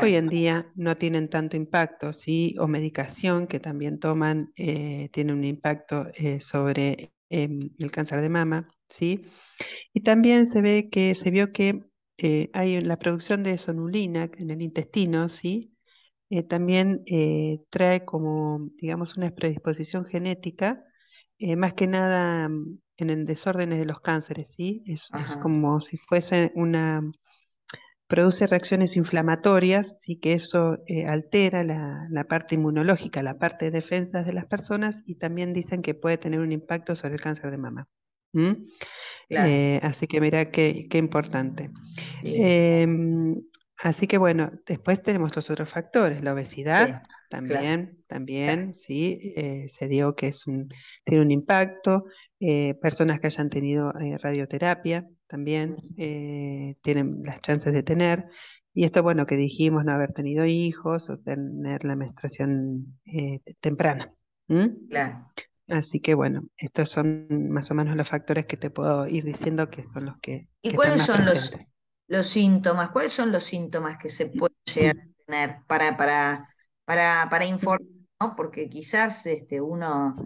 hoy 0.00 0.14
en 0.14 0.28
día 0.28 0.70
no 0.74 0.96
tienen 0.96 1.28
tanto 1.28 1.56
impacto, 1.56 2.12
¿sí? 2.12 2.54
O 2.58 2.66
medicación 2.66 3.46
que 3.46 3.60
también 3.60 3.98
toman, 3.98 4.52
eh, 4.56 5.08
tiene 5.12 5.32
un 5.32 5.44
impacto 5.44 6.06
eh, 6.14 6.40
sobre 6.40 7.12
em, 7.28 7.70
el 7.78 7.90
cáncer 7.90 8.20
de 8.20 8.28
mama, 8.28 8.68
¿sí? 8.88 9.24
Y 9.92 10.00
también 10.02 10.46
se 10.46 10.60
ve 10.62 10.88
que, 10.90 11.14
se 11.14 11.30
vio 11.30 11.52
que 11.52 11.84
eh, 12.18 12.50
hay 12.52 12.80
la 12.80 12.98
producción 12.98 13.42
de 13.42 13.58
sonulina 13.58 14.30
en 14.36 14.50
el 14.50 14.62
intestino, 14.62 15.28
¿sí? 15.28 15.74
también 16.48 17.02
trae 17.70 18.04
como, 18.04 18.68
digamos, 18.76 19.16
una 19.16 19.32
predisposición 19.32 20.04
genética, 20.04 20.80
más 21.56 21.74
que 21.74 21.88
nada 21.88 22.48
en 23.00 23.10
el 23.10 23.26
desórdenes 23.26 23.80
de 23.80 23.86
los 23.86 24.00
cánceres, 24.00 24.52
¿sí? 24.56 24.84
Es, 24.86 25.10
como 25.42 25.80
si 25.80 25.96
fuese 25.96 26.52
una, 26.54 27.02
produce 28.10 28.48
reacciones 28.48 28.96
inflamatorias, 28.96 29.94
sí 29.98 30.16
que 30.16 30.34
eso 30.34 30.78
eh, 30.86 31.06
altera 31.06 31.62
la, 31.62 32.24
parte 32.24 32.56
inmunológica, 32.56 33.22
la 33.22 33.38
parte 33.38 33.66
de 33.66 33.70
defensas 33.70 34.26
de 34.26 34.32
las 34.32 34.46
personas 34.46 35.02
y 35.06 35.14
también 35.14 35.52
dicen 35.52 35.80
que 35.80 35.94
puede 35.94 36.18
tener 36.18 36.40
un 36.40 36.50
impacto 36.50 36.96
sobre 36.96 37.14
el 37.14 37.20
cáncer 37.20 37.52
de 37.52 37.56
mama. 37.56 37.88
Eh, 39.28 39.78
así 39.82 40.08
que 40.08 40.20
mira 40.20 40.50
qué, 40.50 40.88
importante. 40.94 41.70
Em, 42.24 43.40
así 43.78 44.08
que 44.08 44.18
bueno, 44.18 44.50
después 44.66 45.00
tenemos 45.02 45.34
los 45.36 45.48
otros 45.48 45.68
factores, 45.68 46.22
la 46.22 46.34
obesidad. 46.34 47.02
También, 47.30 48.02
también, 48.08 48.74
sí, 48.74 49.32
eh, 49.36 49.66
se 49.68 49.86
dio 49.86 50.16
que 50.16 50.26
es 50.26 50.48
un, 50.48 50.68
tiene 51.04 51.22
un 51.22 51.30
impacto. 51.30 52.06
Eh, 52.40 52.74
personas 52.82 53.20
que 53.20 53.28
hayan 53.28 53.50
tenido 53.50 53.92
eh, 54.00 54.18
radioterapia 54.18 55.06
también 55.30 55.76
tienen 56.82 57.22
las 57.24 57.40
chances 57.40 57.72
de 57.72 57.82
tener. 57.82 58.26
Y 58.74 58.84
esto, 58.84 59.02
bueno, 59.02 59.26
que 59.26 59.36
dijimos, 59.36 59.84
no 59.84 59.92
haber 59.92 60.12
tenido 60.12 60.44
hijos 60.44 61.08
o 61.10 61.18
tener 61.18 61.84
la 61.84 61.96
menstruación 61.96 63.00
temprana. 63.60 64.12
Claro. 64.88 65.26
Así 65.68 66.00
que 66.00 66.14
bueno, 66.14 66.42
estos 66.56 66.90
son 66.90 67.28
más 67.48 67.70
o 67.70 67.74
menos 67.74 67.96
los 67.96 68.08
factores 68.08 68.46
que 68.46 68.56
te 68.56 68.70
puedo 68.70 69.06
ir 69.06 69.24
diciendo 69.24 69.70
que 69.70 69.84
son 69.84 70.06
los 70.06 70.18
que. 70.20 70.48
¿Y 70.62 70.74
cuáles 70.74 71.02
son 71.02 71.24
los, 71.24 71.52
los 72.08 72.26
síntomas? 72.26 72.90
¿Cuáles 72.90 73.12
son 73.12 73.30
los 73.30 73.44
síntomas 73.44 73.96
que 73.96 74.08
se 74.08 74.26
pueden 74.26 74.56
llegar 74.66 74.96
a 74.96 75.24
tener 75.26 75.56
para, 75.68 75.96
para 75.96 76.50
para, 76.90 77.28
para 77.30 77.44
informar, 77.44 77.86
¿no? 78.20 78.34
Porque 78.34 78.68
quizás 78.68 79.24
este, 79.26 79.60
uno, 79.60 80.16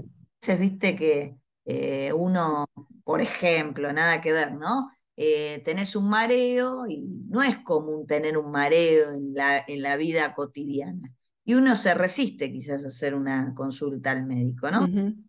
se 0.41 0.57
viste 0.57 0.97
que 0.97 1.37
eh, 1.67 2.11
uno, 2.15 2.65
por 3.05 3.21
ejemplo, 3.21 3.93
nada 3.93 4.23
que 4.23 4.33
ver, 4.33 4.55
¿no? 4.55 4.91
Eh, 5.17 5.63
tenés 5.65 5.95
un 5.97 6.09
mareo 6.09 6.87
y 6.89 7.03
no 7.29 7.43
es 7.43 7.59
común 7.59 8.07
tener 8.07 8.37
un 8.37 8.51
mareo 8.51 9.13
en 9.13 9.35
la, 9.35 9.65
en 9.67 9.83
la 9.83 9.97
vida 9.97 10.35
cotidiana. 10.35 11.13
Y 11.45 11.55
uno 11.55 11.77
se 11.77 11.95
resiste 11.95 12.51
quizás 12.51 12.85
a 12.85 12.89
hacer 12.89 13.15
una 13.15 13.55
consulta 13.55 14.11
al 14.11 14.25
médico, 14.25 14.71
¿no? 14.71 14.87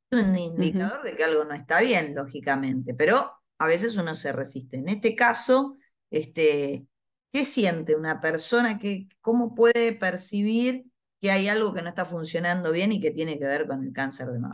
Es 0.10 0.24
un 0.24 0.38
indicador 0.38 1.04
de 1.04 1.16
que 1.16 1.24
algo 1.24 1.44
no 1.44 1.54
está 1.54 1.82
bien, 1.82 2.16
lógicamente, 2.16 2.94
pero 2.94 3.32
a 3.60 3.68
veces 3.68 3.98
uno 3.98 4.16
se 4.16 4.32
resiste. 4.32 4.78
En 4.78 4.88
este 4.88 5.14
caso, 5.14 5.78
este, 6.10 6.88
¿qué 7.34 7.44
siente 7.44 7.96
una 7.96 8.22
persona? 8.22 8.80
que 8.80 9.08
¿Cómo 9.20 9.54
puede 9.54 9.92
percibir 9.92 10.86
que 11.22 11.32
hay 11.32 11.48
algo 11.48 11.74
que 11.74 11.82
no 11.82 11.90
está 11.90 12.06
funcionando 12.06 12.72
bien 12.72 12.92
y 12.92 13.02
que 13.02 13.12
tiene 13.12 13.40
que 13.40 13.46
ver 13.46 13.68
con 13.68 13.84
el 13.84 13.94
cáncer 13.94 14.28
de 14.28 14.40
mama. 14.40 14.54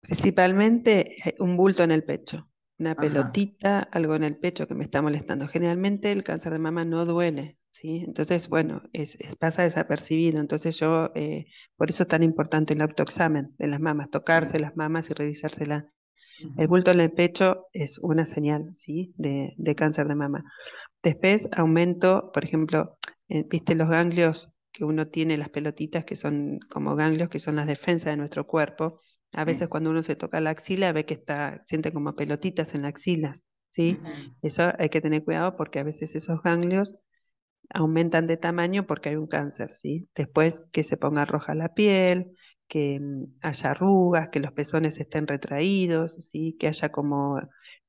Principalmente 0.00 1.28
eh, 1.28 1.34
un 1.40 1.56
bulto 1.56 1.82
en 1.82 1.90
el 1.90 2.04
pecho, 2.04 2.48
una 2.78 2.94
pelotita, 2.94 3.80
algo 3.80 4.14
en 4.14 4.24
el 4.24 4.36
pecho 4.36 4.66
que 4.66 4.74
me 4.74 4.84
está 4.84 5.00
molestando. 5.02 5.48
Generalmente 5.48 6.12
el 6.12 6.24
cáncer 6.24 6.52
de 6.52 6.58
mama 6.58 6.84
no 6.84 7.06
duele, 7.06 7.58
¿sí? 7.70 8.04
Entonces, 8.06 8.48
bueno, 8.48 8.82
es, 8.92 9.16
pasa 9.38 9.62
desapercibido. 9.62 10.40
Entonces 10.40 10.78
yo, 10.78 11.10
eh, 11.14 11.46
por 11.76 11.90
eso 11.90 12.02
es 12.02 12.08
tan 12.08 12.22
importante 12.22 12.74
el 12.74 12.82
autoexamen 12.82 13.54
de 13.58 13.66
las 13.66 13.80
mamas, 13.80 14.10
tocarse 14.10 14.58
las 14.58 14.76
mamas 14.76 15.10
y 15.10 15.14
revisárselas. 15.14 15.84
El 16.58 16.68
bulto 16.68 16.90
en 16.90 17.00
el 17.00 17.12
pecho 17.12 17.66
es 17.72 17.98
una 17.98 18.26
señal, 18.26 18.74
¿sí? 18.74 19.14
De, 19.16 19.54
de 19.56 19.74
cáncer 19.74 20.06
de 20.06 20.14
mama. 20.14 20.44
Después, 21.02 21.48
aumento, 21.52 22.30
por 22.32 22.44
ejemplo, 22.44 22.98
eh, 23.28 23.44
viste 23.48 23.74
los 23.74 23.88
ganglios 23.88 24.50
que 24.70 24.84
uno 24.84 25.08
tiene 25.08 25.38
las 25.38 25.48
pelotitas 25.48 26.04
que 26.04 26.16
son 26.16 26.58
como 26.68 26.94
ganglios, 26.94 27.30
que 27.30 27.38
son 27.38 27.56
las 27.56 27.66
defensas 27.66 28.12
de 28.12 28.18
nuestro 28.18 28.46
cuerpo. 28.46 29.00
A 29.32 29.44
veces 29.44 29.68
cuando 29.68 29.90
uno 29.90 30.02
se 30.02 30.16
toca 30.16 30.40
la 30.40 30.50
axila 30.50 30.92
ve 30.92 31.04
que 31.04 31.14
está, 31.14 31.62
siente 31.64 31.92
como 31.92 32.14
pelotitas 32.14 32.74
en 32.74 32.82
la 32.82 32.88
axila, 32.88 33.40
¿sí? 33.72 33.98
Eso 34.42 34.72
hay 34.78 34.88
que 34.88 35.00
tener 35.00 35.24
cuidado 35.24 35.56
porque 35.56 35.78
a 35.78 35.84
veces 35.84 36.14
esos 36.14 36.40
ganglios 36.42 36.96
aumentan 37.70 38.26
de 38.26 38.36
tamaño 38.36 38.86
porque 38.86 39.10
hay 39.10 39.16
un 39.16 39.26
cáncer, 39.26 39.74
¿sí? 39.74 40.08
Después 40.14 40.62
que 40.72 40.84
se 40.84 40.96
ponga 40.96 41.24
roja 41.24 41.54
la 41.54 41.74
piel, 41.74 42.36
que 42.68 43.00
mm, 43.00 43.24
haya 43.42 43.70
arrugas, 43.70 44.28
que 44.30 44.40
los 44.40 44.52
pezones 44.52 44.98
estén 45.00 45.26
retraídos, 45.26 46.16
¿sí? 46.20 46.56
Que 46.58 46.68
haya 46.68 46.90
como 46.90 47.40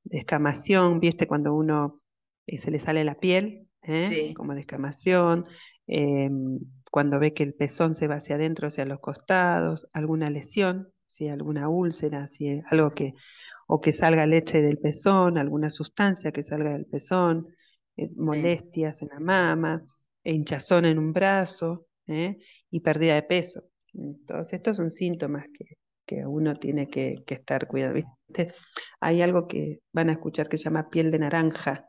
descamación, 0.04 1.00
¿viste? 1.00 1.26
Cuando 1.26 1.54
uno 1.54 2.00
eh, 2.46 2.58
se 2.58 2.70
le 2.70 2.78
sale 2.78 3.04
la 3.04 3.18
piel, 3.18 3.68
¿eh? 3.82 4.34
como 4.34 4.54
descamación, 4.54 5.46
em, 5.86 6.58
cuando 6.90 7.18
ve 7.18 7.34
que 7.34 7.42
el 7.42 7.54
pezón 7.54 7.94
se 7.94 8.08
va 8.08 8.16
hacia 8.16 8.36
adentro, 8.36 8.68
hacia 8.68 8.86
los 8.86 9.00
costados, 9.00 9.88
alguna 9.92 10.30
lesión, 10.30 10.92
si 11.08 11.28
alguna 11.28 11.68
úlcera, 11.68 12.28
si 12.28 12.62
algo 12.70 12.90
que, 12.90 13.14
o 13.66 13.80
que 13.80 13.92
salga 13.92 14.26
leche 14.26 14.62
del 14.62 14.78
pezón, 14.78 15.38
alguna 15.38 15.70
sustancia 15.70 16.30
que 16.30 16.42
salga 16.42 16.72
del 16.72 16.86
pezón, 16.86 17.48
eh, 17.96 18.10
molestias 18.16 19.02
en 19.02 19.08
la 19.08 19.20
mama, 19.20 19.82
hinchazón 20.22 20.84
en 20.84 20.98
un 20.98 21.12
brazo 21.12 21.86
¿eh? 22.06 22.36
y 22.70 22.80
pérdida 22.80 23.14
de 23.14 23.22
peso. 23.22 23.64
Entonces, 23.92 24.54
estos 24.54 24.76
son 24.76 24.90
síntomas 24.90 25.46
que, 25.48 25.76
uno 26.26 26.54
tiene 26.56 26.88
que, 26.88 27.22
estar 27.26 27.66
cuidado. 27.66 27.96
Hay 29.00 29.20
algo 29.20 29.46
que 29.46 29.80
van 29.92 30.08
a 30.08 30.12
escuchar 30.12 30.48
que 30.48 30.56
se 30.56 30.64
llama 30.64 30.88
piel 30.88 31.10
de 31.10 31.18
naranja, 31.18 31.84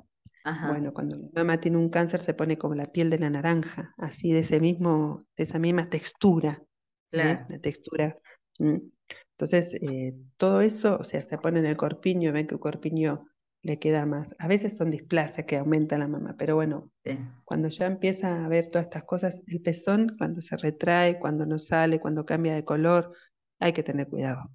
bueno, 0.68 0.94
cuando 0.94 1.18
la 1.18 1.44
mamá 1.44 1.60
tiene 1.60 1.78
un 1.78 1.90
cáncer 1.90 2.22
se 2.22 2.34
pone 2.34 2.58
como 2.58 2.74
la 2.74 2.88
piel 2.88 3.10
de 3.10 3.20
la 3.20 3.30
naranja, 3.30 3.94
así 3.98 4.32
de 4.32 4.40
ese 4.40 4.60
mismo, 4.60 5.26
de 5.38 5.44
esa 5.44 5.60
misma 5.60 5.90
textura, 5.90 6.62
¿eh? 7.12 7.40
la 7.48 7.60
textura. 7.60 8.18
Entonces, 8.60 9.74
eh, 9.76 10.16
todo 10.38 10.62
eso, 10.62 10.98
o 11.00 11.04
sea, 11.04 11.22
se 11.22 11.38
pone 11.38 11.60
en 11.60 11.66
el 11.66 11.78
corpiño 11.78 12.30
y 12.30 12.32
ven 12.34 12.48
que 12.48 12.56
el 12.56 12.60
corpiño 12.60 13.26
le 13.62 13.80
queda 13.80 14.06
más. 14.06 14.36
A 14.38 14.48
veces 14.48 14.78
son 14.78 14.92
displasias 14.92 15.46
que 15.46 15.58
aumenta 15.58 15.98
la 15.98 16.08
mamá, 16.08 16.36
pero 16.38 16.56
bueno, 16.56 16.92
cuando 17.46 17.68
ya 17.68 17.88
empieza 17.88 18.46
a 18.46 18.48
ver 18.48 18.70
todas 18.70 18.86
estas 18.86 19.04
cosas, 19.04 19.42
el 19.48 19.62
pezón, 19.62 20.16
cuando 20.18 20.42
se 20.42 20.56
retrae, 20.58 21.20
cuando 21.20 21.46
no 21.46 21.60
sale, 21.60 22.00
cuando 22.00 22.26
cambia 22.26 22.54
de 22.54 22.64
color, 22.64 23.14
hay 23.60 23.74
que 23.74 23.84
tener 23.84 24.08
cuidado. 24.08 24.50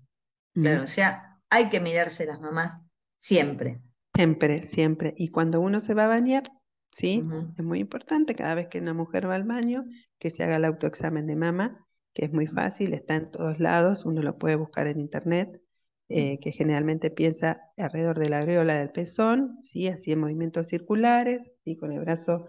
Claro, 0.54 0.84
o 0.84 0.86
sea, 0.86 1.38
hay 1.50 1.68
que 1.68 1.80
mirarse 1.80 2.26
las 2.26 2.40
mamás 2.40 2.82
siempre. 3.18 3.82
Siempre, 4.14 4.62
siempre. 4.62 5.14
Y 5.16 5.28
cuando 5.28 5.60
uno 5.60 5.80
se 5.80 5.94
va 5.94 6.04
a 6.04 6.08
bañar, 6.08 6.50
¿sí? 6.92 7.22
Es 7.58 7.64
muy 7.64 7.80
importante 7.80 8.34
cada 8.34 8.54
vez 8.54 8.68
que 8.68 8.78
una 8.78 8.94
mujer 8.94 9.28
va 9.28 9.34
al 9.34 9.44
baño, 9.44 9.84
que 10.18 10.30
se 10.30 10.44
haga 10.44 10.56
el 10.56 10.64
autoexamen 10.64 11.26
de 11.26 11.36
mama, 11.36 11.84
que 12.14 12.24
es 12.24 12.33
muy 12.33 12.46
fácil, 12.46 12.94
está 12.94 13.16
en 13.16 13.31
todos 13.31 13.61
lados, 13.61 14.05
uno 14.05 14.22
lo 14.22 14.38
puede 14.38 14.57
buscar 14.57 14.87
en 14.87 15.00
internet, 15.00 15.61
eh, 16.09 16.38
que 16.40 16.53
generalmente 16.53 17.11
piensa 17.11 17.61
alrededor 17.77 18.18
de 18.18 18.29
la 18.29 18.38
areola 18.38 18.74
del 18.79 18.90
pezón, 18.90 19.59
¿sí? 19.62 19.88
Así 19.88 20.12
en 20.12 20.20
movimientos 20.20 20.68
circulares, 20.68 21.42
y 21.64 21.77
con 21.77 21.92
el 21.92 22.00
brazo 22.00 22.46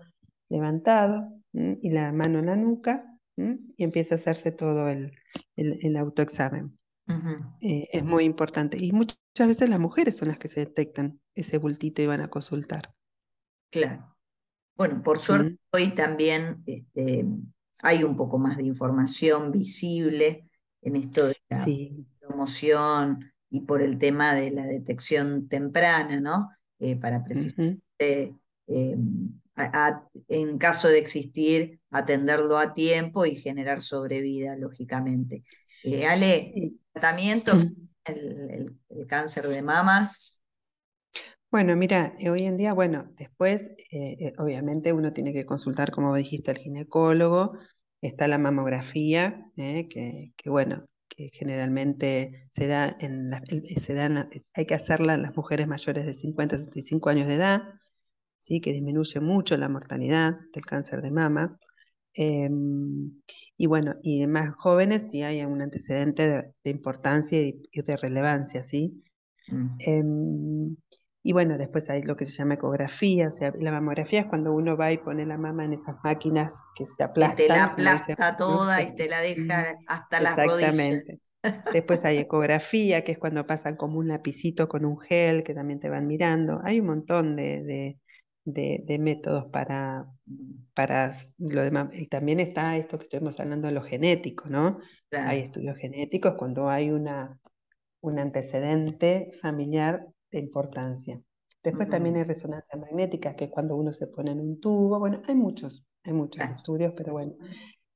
levantado 0.49 1.31
y 1.53 1.89
la 1.89 2.11
mano 2.11 2.39
en 2.39 2.45
la 2.45 2.55
nuca, 2.55 3.05
y 3.37 3.83
empieza 3.83 4.15
a 4.15 4.17
hacerse 4.17 4.51
todo 4.51 4.87
el, 4.89 5.11
el 5.55 5.97
autoexamen. 5.97 6.77
Eh, 7.61 7.87
es 7.91 8.03
muy 8.03 8.23
importante. 8.23 8.77
Y 8.79 8.91
muchas 8.91 9.17
veces 9.37 9.69
las 9.69 9.79
mujeres 9.79 10.17
son 10.17 10.29
las 10.29 10.37
que 10.37 10.49
se 10.49 10.61
detectan 10.61 11.19
ese 11.33 11.57
bultito 11.57 12.01
y 12.01 12.07
van 12.07 12.21
a 12.21 12.29
consultar. 12.29 12.93
Claro. 13.71 14.15
Bueno, 14.75 15.01
por 15.03 15.19
suerte 15.19 15.57
hoy 15.71 15.95
también 15.95 16.63
este, 16.65 17.25
hay 17.81 18.03
un 18.03 18.15
poco 18.15 18.37
más 18.37 18.57
de 18.57 18.63
información 18.63 19.51
visible 19.51 20.49
en 20.81 20.95
esto 20.95 21.27
de 21.27 21.37
la 21.49 21.65
promoción 22.19 23.31
y 23.49 23.61
por 23.61 23.81
el 23.81 23.97
tema 23.97 24.33
de 24.35 24.51
la 24.51 24.65
detección 24.65 25.47
temprana, 25.47 26.19
¿no? 26.19 26.49
Eh, 26.79 26.95
para 26.95 27.23
precisamente 27.23 28.35
em, 28.67 29.39
en 30.27 30.57
caso 30.57 30.87
de 30.87 30.99
existir, 30.99 31.79
atenderlo 31.89 32.57
a 32.57 32.73
tiempo 32.73 33.25
y 33.25 33.35
generar 33.35 33.81
sobrevida, 33.81 34.57
lógicamente. 34.57 35.43
Eh, 35.83 36.05
Ale, 36.05 36.73
tratamiento, 36.91 37.53
el, 38.03 38.77
cáncer 39.07 39.47
de 39.47 39.61
mamas. 39.61 40.34
Bueno, 41.55 41.73
mira, 41.77 42.13
eh, 42.19 42.29
hoy 42.29 42.41
en 42.41 42.57
día, 42.57 42.73
bueno, 42.73 43.13
después, 43.17 43.71
eh, 43.89 44.33
obviamente 44.39 44.91
uno 44.91 45.13
tiene 45.13 45.31
que 45.31 45.45
consultar, 45.45 45.89
como 45.89 46.13
dijiste, 46.13 46.51
al 46.51 46.57
ginecólogo, 46.57 47.57
está 48.01 48.27
la 48.27 48.37
mamografía, 48.37 49.49
que, 49.55 50.33
bueno, 50.47 50.85
que 51.07 51.29
generalmente 51.31 52.45
se 52.51 52.67
da 52.67 52.97
en 52.99 53.31
se 53.79 53.93
da 53.93 54.29
hay 54.53 54.65
que 54.65 54.73
hacerla 54.73 55.13
en 55.13 55.21
las 55.21 55.37
mujeres 55.37 55.65
mayores 55.65 56.05
de 56.05 56.13
50 56.13 56.57
a 56.57 56.59
65 56.59 57.09
años 57.09 57.29
de 57.29 57.35
edad, 57.35 57.61
¿sí? 58.37 58.59
que 58.59 58.73
disminuye 58.73 59.21
mucho 59.21 59.55
la 59.55 59.69
mortalidad 59.69 60.37
del 60.53 60.65
cáncer 60.65 61.01
de 61.01 61.11
mama. 61.11 61.57
Em, 62.13 63.21
y 63.55 63.65
bueno, 63.67 63.95
y 64.03 64.27
más 64.27 64.53
jóvenes 64.55 65.09
sí 65.09 65.23
hay 65.23 65.45
un 65.45 65.61
antecedente 65.61 66.53
de, 66.65 66.69
importancia 66.69 67.41
y, 67.41 67.61
de 67.71 67.95
relevancia, 67.95 68.65
¿sí? 68.65 69.01
Mm. 69.47 69.75
Em, 69.79 70.75
y 71.27 71.33
bueno, 71.33 71.57
después 71.57 71.89
hay 71.89 72.03
lo 72.03 72.15
que 72.15 72.27
se 72.27 72.33
llama 72.33 72.53
ecografía, 72.53 73.29
o 73.29 73.31
sea, 73.31 73.51
la 73.59 73.71
mamografía 73.71 74.19
es 74.19 74.25
cuando 74.27 74.53
uno 74.53 74.77
va 74.77 74.91
y 74.91 74.99
pone 74.99 75.25
la 75.25 75.39
mama 75.39 75.65
en 75.65 75.73
esas 75.73 75.95
máquinas 76.03 76.53
que 76.75 76.85
se 76.85 77.01
aplastan. 77.01 77.45
Y 77.45 77.47
te 77.47 77.47
la 77.47 77.63
aplasta 77.65 78.35
toda 78.35 78.83
y 78.83 78.95
te 78.95 79.09
la 79.09 79.21
deja 79.21 79.73
hasta 79.87 80.21
las 80.21 80.35
rodillas. 80.35 80.69
Exactamente. 80.69 81.19
Después 81.73 82.05
hay 82.05 82.19
ecografía, 82.19 83.03
que 83.03 83.13
es 83.13 83.17
cuando 83.17 83.47
pasan 83.47 83.75
como 83.75 83.97
un 83.97 84.07
lapicito 84.07 84.69
con 84.69 84.85
un 84.85 84.99
gel, 84.99 85.43
que 85.43 85.55
también 85.55 85.79
te 85.79 85.89
van 85.89 86.05
mirando. 86.05 86.61
Hay 86.63 86.79
un 86.79 86.85
montón 86.85 87.35
de, 87.35 87.97
de, 88.43 88.97
métodos 88.99 89.45
para, 89.45 90.05
para 90.75 91.17
lo 91.39 91.63
demás. 91.63 91.89
Y 91.93 92.05
también 92.05 92.39
está 92.39 92.77
esto 92.77 92.99
que 92.99 93.05
estuvimos 93.05 93.39
hablando 93.39 93.67
de 93.67 93.73
lo 93.73 93.81
genético, 93.81 94.47
¿no? 94.47 94.77
Hay 95.09 95.39
estudios 95.39 95.75
genéticos 95.77 96.35
cuando 96.37 96.69
hay 96.69 96.91
una, 96.91 97.39
un 98.01 98.19
antecedente 98.19 99.31
familiar 99.41 100.05
de 100.31 100.39
importancia. 100.39 101.21
Después 101.63 101.89
también 101.89 102.15
hay 102.17 102.23
resonancia 102.23 102.77
magnética, 102.77 103.35
que 103.35 103.45
es 103.45 103.51
cuando 103.51 103.75
uno 103.75 103.91
se 103.93 104.05
pone 104.05 104.31
en 104.31 104.39
un 104.39 104.59
tubo. 104.59 104.99
Bueno, 104.99 105.21
hay 105.27 105.33
muchos, 105.33 105.83
hay 106.03 106.13
muchos 106.13 106.43
estudios, 106.43 106.93
pero 106.95 107.13
bueno. 107.13 107.33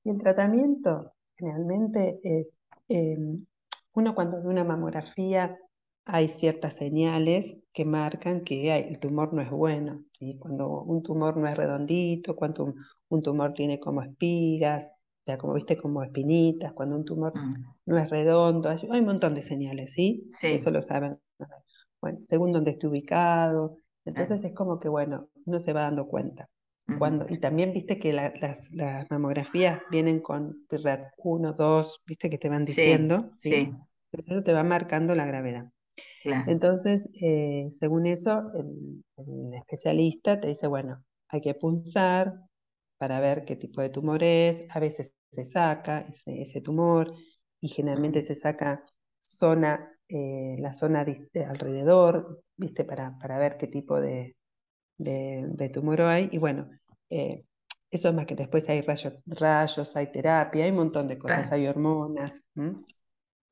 Y 0.04 0.10
el 0.10 0.18
tratamiento 0.18 1.14
generalmente 1.36 2.20
es, 2.24 2.52
em, 2.88 3.46
uno 3.94 4.16
cuando 4.16 4.42
ve 4.42 4.50
una 4.50 4.64
mamografía 4.64 5.56
hay 6.12 6.28
ciertas 6.28 6.74
señales 6.74 7.58
que 7.72 7.86
marcan 7.86 8.44
que 8.44 8.76
el 8.76 9.00
tumor 9.00 9.32
no 9.34 9.44
es 9.44 9.52
bueno. 9.52 10.04
¿sí? 10.18 10.38
Cuando 10.40 10.82
un 10.82 11.04
tumor 11.04 11.38
no 11.38 11.48
es 11.48 11.56
redondito, 11.56 12.36
cuando 12.36 12.74
un, 13.10 13.22
tumor 13.22 13.54
tiene 13.54 13.80
como 13.80 14.02
espigas, 14.02 14.88
o 14.88 15.24
sea, 15.26 15.38
como 15.38 15.54
viste, 15.54 15.78
como 15.78 16.02
espinitas, 16.02 16.74
cuando 16.74 16.96
un 16.96 17.06
tumor 17.06 17.34
mm. 17.36 17.64
no 17.86 17.98
es 18.00 18.10
redondo, 18.10 18.70
hay, 18.70 18.80
un 19.00 19.06
montón 19.06 19.36
de 19.36 19.44
señales, 19.44 19.94
¿sí? 19.94 20.28
Eso 20.42 20.72
lo 20.72 20.82
saben. 20.82 21.20
Bueno, 22.02 22.20
según 22.22 22.52
dónde 22.52 22.72
esté 22.72 22.88
ubicado. 22.88 23.78
Entonces 24.06 24.44
es 24.44 24.54
como 24.54 24.80
que, 24.80 24.90
bueno, 24.90 25.30
uno 25.46 25.60
se 25.60 25.74
va 25.74 25.82
dando 25.84 26.08
cuenta. 26.08 26.50
Cuando, 26.98 27.28
y 27.30 27.38
también 27.38 27.72
viste 27.72 28.00
que 28.00 28.12
las, 28.14 29.12
mamografías 29.12 29.80
vienen 29.92 30.22
con 30.22 30.66
PIRAT 30.68 31.12
1, 31.18 31.54
2, 31.54 32.02
viste 32.08 32.32
que 32.32 32.40
te 32.40 32.50
van 32.50 32.66
diciendo, 32.66 33.30
¿sí? 33.36 33.52
¿sí? 33.52 33.76
Eso 34.12 34.42
te 34.42 34.54
va 34.54 34.64
marcando 34.64 35.14
la 35.14 35.28
gravedad. 35.28 35.72
Entonces, 36.24 37.10
eh, 37.22 37.70
según 37.72 38.06
eso, 38.06 38.52
el, 38.56 39.54
especialista 39.54 40.40
te 40.40 40.48
dice, 40.48 40.68
bueno, 40.68 41.04
hay 41.30 41.42
que 41.42 41.54
punzar 41.54 42.34
para 42.98 43.20
ver 43.20 43.46
qué 43.46 43.56
tipo 43.56 43.82
de 43.82 43.90
tumor 43.90 44.24
es. 44.24 44.64
A 44.70 44.80
veces 44.80 45.14
se 45.32 45.46
saca 45.46 46.08
ese, 46.26 46.62
tumor 46.62 47.14
y 47.62 47.70
generalmente 47.70 48.24
se 48.24 48.36
saca 48.36 48.84
zona, 49.22 49.92
eh, 50.10 50.56
la 50.60 50.74
zona 50.74 51.06
de, 51.06 51.30
alrededor, 51.48 52.44
¿viste? 52.58 52.84
Para, 52.84 53.18
para, 53.20 53.38
ver 53.38 53.58
qué 53.58 53.68
tipo 53.68 54.02
de, 54.02 54.36
de, 54.98 55.70
tumor 55.70 56.02
hay. 56.02 56.30
Y 56.32 56.40
bueno, 56.40 56.70
eh, 57.10 57.46
eso 57.92 58.10
es 58.10 58.16
más 58.16 58.26
que 58.26 58.36
después 58.36 58.68
hay 58.70 58.82
rayos, 58.82 59.14
rayos, 59.26 59.96
hay 59.96 60.12
terapia, 60.12 60.66
hay 60.66 60.72
un 60.72 60.78
montón 60.78 61.08
de 61.08 61.18
cosas, 61.18 61.52
hay 61.52 61.68
hormonas. 61.68 62.34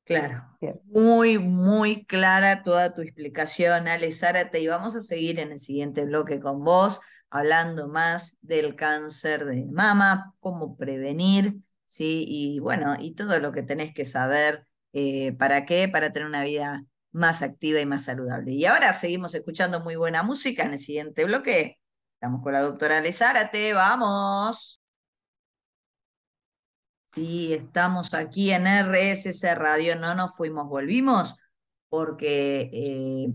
Claro. 0.04 0.56
Muy, 0.86 1.38
muy 1.38 2.06
clara 2.06 2.62
toda 2.62 2.94
tu 2.94 3.02
explicación, 3.02 3.88
Ale 3.88 4.10
Zárate, 4.10 4.60
y 4.60 4.66
vamos 4.66 4.96
a 4.96 5.02
seguir 5.02 5.38
en 5.38 5.52
el 5.52 5.58
siguiente 5.58 6.04
bloque 6.06 6.40
con 6.40 6.64
vos, 6.64 7.00
hablando 7.30 7.88
más 7.88 8.36
del 8.40 8.74
cáncer 8.74 9.44
de 9.44 9.66
mama, 9.66 10.34
cómo 10.40 10.76
prevenir, 10.76 11.56
¿sí? 11.84 12.24
Y 12.26 12.58
bueno, 12.58 12.96
y 12.98 13.14
todo 13.14 13.38
lo 13.38 13.52
que 13.52 13.62
tenés 13.62 13.92
que 13.92 14.04
saber, 14.04 14.67
eh, 14.98 15.32
¿para 15.38 15.64
qué? 15.64 15.88
Para 15.88 16.12
tener 16.12 16.28
una 16.28 16.42
vida 16.44 16.84
más 17.12 17.42
activa 17.42 17.80
y 17.80 17.86
más 17.86 18.04
saludable. 18.04 18.52
Y 18.52 18.66
ahora 18.66 18.92
seguimos 18.92 19.34
escuchando 19.34 19.80
muy 19.80 19.96
buena 19.96 20.22
música 20.24 20.64
en 20.64 20.72
el 20.72 20.80
siguiente 20.80 21.24
bloque. 21.24 21.78
Estamos 22.14 22.42
con 22.42 22.52
la 22.52 22.62
doctora 22.62 22.98
Ale 22.98 23.12
Zárate, 23.12 23.72
vamos. 23.74 24.80
Sí, 27.14 27.52
estamos 27.54 28.12
aquí 28.14 28.50
en 28.50 28.66
RSS 28.66 29.54
Radio, 29.54 29.96
no 29.96 30.14
nos 30.14 30.36
fuimos, 30.36 30.68
volvimos, 30.68 31.36
porque 31.88 32.70
eh, 32.72 33.28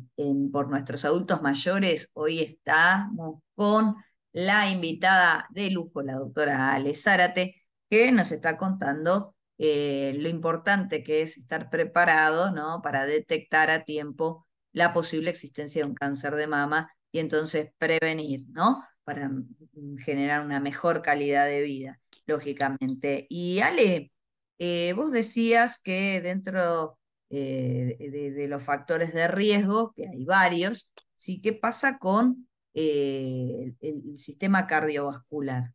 por 0.51 0.69
nuestros 0.69 1.05
adultos 1.05 1.41
mayores 1.41 2.11
hoy 2.13 2.41
estamos 2.41 3.41
con 3.55 3.95
la 4.31 4.69
invitada 4.69 5.47
de 5.51 5.71
lujo, 5.71 6.01
la 6.01 6.15
doctora 6.15 6.73
Ale 6.73 6.93
Zárate, 6.93 7.55
que 7.89 8.11
nos 8.11 8.31
está 8.31 8.57
contando 8.57 9.35
eh, 9.65 10.13
lo 10.17 10.27
importante 10.27 11.05
que 11.05 11.21
es 11.21 11.37
estar 11.37 11.69
preparado 11.69 12.51
¿no? 12.51 12.81
para 12.81 13.05
detectar 13.05 13.69
a 13.69 13.85
tiempo 13.85 14.45
la 14.73 14.93
posible 14.93 15.29
existencia 15.29 15.81
de 15.81 15.89
un 15.89 15.95
cáncer 15.95 16.35
de 16.35 16.47
mama 16.47 16.93
y 17.13 17.19
entonces 17.19 17.71
prevenir, 17.77 18.41
¿no? 18.49 18.83
Para 19.05 19.29
mm, 19.29 19.99
generar 19.99 20.45
una 20.45 20.59
mejor 20.59 21.01
calidad 21.01 21.45
de 21.45 21.61
vida 21.61 22.01
lógicamente. 22.25 23.25
Y 23.29 23.61
Ale, 23.61 24.11
eh, 24.59 24.91
vos 24.97 25.13
decías 25.13 25.79
que 25.79 26.19
dentro 26.19 26.99
eh, 27.29 27.95
de, 28.35 28.47
los 28.49 28.63
factores 28.63 29.13
de 29.13 29.29
riesgo, 29.29 29.93
que 29.95 30.09
hay 30.09 30.25
varios, 30.25 30.91
sí, 31.15 31.39
¿qué 31.41 31.53
pasa 31.53 31.99
con 31.99 32.49
el, 32.73 33.77
sistema 34.17 34.67
cardiovascular? 34.67 35.71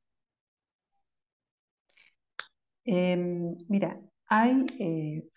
Em, 2.91 3.55
mira, 3.69 4.01
hay 4.29 4.65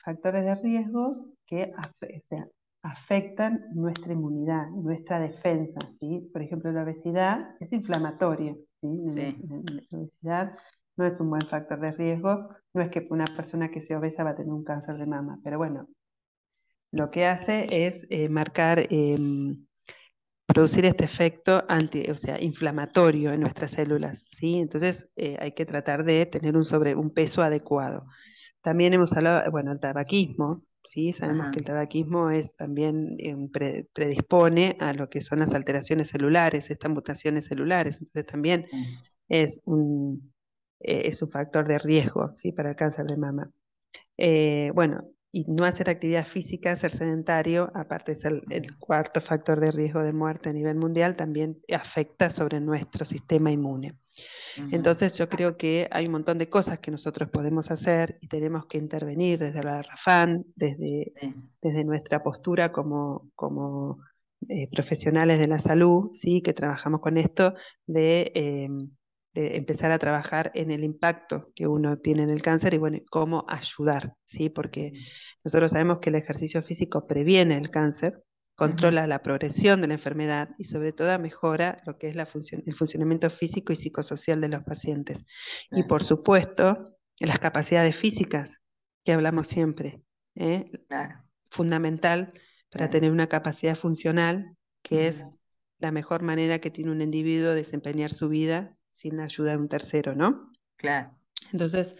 factores 0.04 0.46
de 0.46 0.56
riesgos 0.56 1.26
que 1.46 1.74
afectan 2.82 3.66
nuestra 3.74 4.14
inmunidad, 4.14 4.70
nuestra 4.70 5.20
defensa. 5.20 5.80
¿sí? 6.00 6.30
Por 6.32 6.42
ejemplo, 6.42 6.72
la 6.72 6.84
obesidad 6.84 7.56
es 7.60 7.74
inflamatoria. 7.74 8.56
¿sí? 8.80 8.88
La 9.90 9.98
obesidad 9.98 10.58
no 10.96 11.06
es 11.06 11.20
un 11.20 11.30
buen 11.30 11.46
factor 11.48 11.82
de 11.82 11.92
riesgo, 11.92 12.50
no 12.74 12.82
es 12.82 12.90
que 12.90 13.06
una 13.10 13.26
persona 13.26 13.70
que 13.70 13.82
sea 13.82 13.98
obesa 13.98 14.24
va 14.24 14.30
a 14.30 14.36
tener 14.36 14.54
un 14.54 14.64
cáncer 14.64 14.98
de 14.98 15.06
mama, 15.06 15.40
pero 15.44 15.58
bueno, 15.58 15.88
lo 16.92 17.10
que 17.10 17.26
hace 17.26 17.68
es 17.70 18.06
eh, 18.10 18.30
marcar, 18.30 18.86
em, 18.90 19.66
producir 20.54 20.86
este 20.86 21.06
efecto 21.06 21.64
anti, 21.68 22.10
o 22.10 22.18
sea, 22.18 22.42
inflamatorio 22.42 23.32
en 23.34 23.42
nuestras 23.42 23.72
células, 23.72 24.26
¿sí? 24.32 24.58
Entonces 24.58 25.08
eh, 25.16 25.38
hay 25.40 25.54
que 25.54 25.66
tratar 25.66 26.04
de 26.04 26.26
tener 26.26 26.58
un, 26.58 26.66
sobre, 26.66 26.96
un 26.96 27.12
peso 27.12 27.42
adecuado. 27.42 28.06
También 28.62 28.94
hemos 28.94 29.14
hablado, 29.14 29.50
bueno, 29.52 29.72
el 29.72 29.80
tabaquismo, 29.80 30.64
¿sí? 30.84 31.14
Sabemos 31.14 31.48
que 31.52 31.60
el 31.60 31.66
tabaquismo 31.66 32.30
es 32.30 32.56
también 32.56 33.16
em, 33.20 33.50
predispone 33.94 34.78
a 34.80 34.94
lo 34.94 35.10
que 35.10 35.22
son 35.22 35.40
las 35.40 35.54
alteraciones 35.54 36.10
celulares, 36.10 36.70
estas 36.70 36.92
mutaciones 36.92 37.46
celulares, 37.46 37.98
entonces 38.00 38.26
también 38.26 38.68
es 39.28 39.62
un, 39.66 40.34
eh, 40.80 41.04
es 41.06 41.22
un 41.22 41.30
factor 41.30 41.68
de 41.68 41.80
riesgo 41.80 42.36
¿sí? 42.36 42.52
para 42.52 42.70
el 42.70 42.76
cáncer 42.76 43.06
de 43.06 43.18
mama. 43.18 43.52
Eh, 44.18 44.72
bueno, 44.76 45.04
y 45.32 45.46
no 45.48 45.64
hacer 45.64 45.90
actividad 45.90 46.28
física, 46.28 46.76
ser 46.76 46.92
sedentario, 46.92 47.72
aparte 47.74 48.12
es 48.12 48.26
el, 48.26 48.44
cuarto 48.80 49.22
factor 49.22 49.60
de 49.60 49.72
riesgo 49.72 50.04
de 50.04 50.12
muerte 50.12 50.50
a 50.50 50.54
nivel 50.54 50.76
mundial, 50.76 51.16
también 51.16 51.62
afecta 51.74 52.30
sobre 52.30 52.60
nuestro 52.60 53.06
sistema 53.06 53.52
inmune. 53.52 53.96
Entonces 54.72 55.18
yo 55.18 55.30
creo 55.30 55.56
que 55.56 55.88
hay 55.90 56.08
un 56.08 56.12
montón 56.12 56.38
de 56.38 56.50
cosas 56.50 56.80
que 56.80 56.92
nosotros 56.92 57.30
podemos 57.30 57.72
hacer 57.72 58.18
y 58.20 58.28
tenemos 58.28 58.66
que 58.66 58.78
intervenir 58.78 59.40
desde 59.40 59.64
la 59.64 59.82
RAFAN, 59.82 60.44
desde, 60.56 61.14
desde 61.62 61.86
nuestra 61.86 62.22
postura 62.22 62.74
como, 62.74 63.32
como 63.36 64.00
eh, 64.50 64.68
profesionales 64.70 65.40
de 65.40 65.48
la 65.48 65.60
salud, 65.60 66.12
¿sí? 66.14 66.42
que 66.42 66.54
trabajamos 66.54 67.00
con 67.00 67.18
esto, 67.18 67.54
de 67.86 68.34
em, 68.36 68.90
de 69.34 69.58
empezar 69.58 69.92
a 69.92 70.00
trabajar 70.00 70.52
en 70.56 70.72
el 70.72 70.84
impacto 70.84 71.52
que 71.56 71.68
uno 71.68 71.98
tiene 71.98 72.24
en 72.24 72.30
el 72.30 72.42
cáncer 72.42 72.74
y 72.74 72.78
bueno, 72.78 73.00
cómo 73.10 73.46
ayudar, 73.48 74.16
¿sí? 74.26 74.50
Porque 74.50 74.94
nosotros 75.44 75.72
sabemos 75.72 76.00
que 76.00 76.10
el 76.10 76.16
ejercicio 76.16 76.62
físico 76.62 77.08
previene 77.08 77.58
el 77.58 77.72
cáncer, 77.72 78.24
controla 78.56 79.08
la 79.08 79.24
progresión 79.24 79.82
de 79.82 79.88
la 79.88 79.96
enfermedad 79.96 80.50
y 80.58 80.66
sobre 80.66 80.92
todo 80.94 81.18
mejora 81.18 81.82
lo 81.86 81.98
que 81.98 82.08
es 82.08 82.16
la 82.16 82.28
el 82.66 82.76
funcionamiento 82.76 83.30
físico 83.30 83.74
y 83.74 83.76
psicosocial 83.76 84.42
de 84.42 84.50
los 84.50 84.64
pacientes. 84.64 85.26
Y 85.72 85.84
por 85.84 86.04
supuesto, 86.04 86.96
las 87.18 87.40
capacidades 87.40 87.96
físicas 87.96 88.60
que 89.04 89.14
hablamos 89.14 89.48
siempre. 89.48 90.04
¿eh? 90.36 90.70
Fundamental 91.50 92.34
para 92.70 92.90
tener 92.90 93.12
una 93.12 93.28
capacidad 93.28 93.76
funcional, 93.76 94.56
que 94.84 95.08
es 95.08 95.24
la 95.80 95.92
mejor 95.92 96.22
manera 96.22 96.60
que 96.60 96.70
tiene 96.70 96.92
un 96.92 97.02
individuo 97.02 97.50
de 97.50 97.56
desempeñar 97.56 98.12
su 98.12 98.30
vida 98.30 98.78
sin 99.02 99.20
ayuda 99.20 99.52
de 99.52 99.58
un 99.58 99.68
tercero, 99.68 100.16
¿no? 100.16 100.52
Claro. 100.78 101.12
Entonces, 101.52 101.96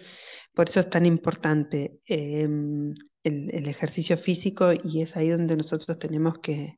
por 0.54 0.70
eso 0.70 0.82
es 0.82 0.90
tan 0.90 1.06
importante 1.06 2.00
em, 2.06 2.94
el, 3.24 3.68
ejercicio 3.68 4.18
físico 4.18 4.72
y 4.72 5.02
es 5.02 5.16
ahí 5.18 5.30
donde 5.30 5.58
nosotros 5.58 5.98
tenemos 5.98 6.40
que, 6.40 6.78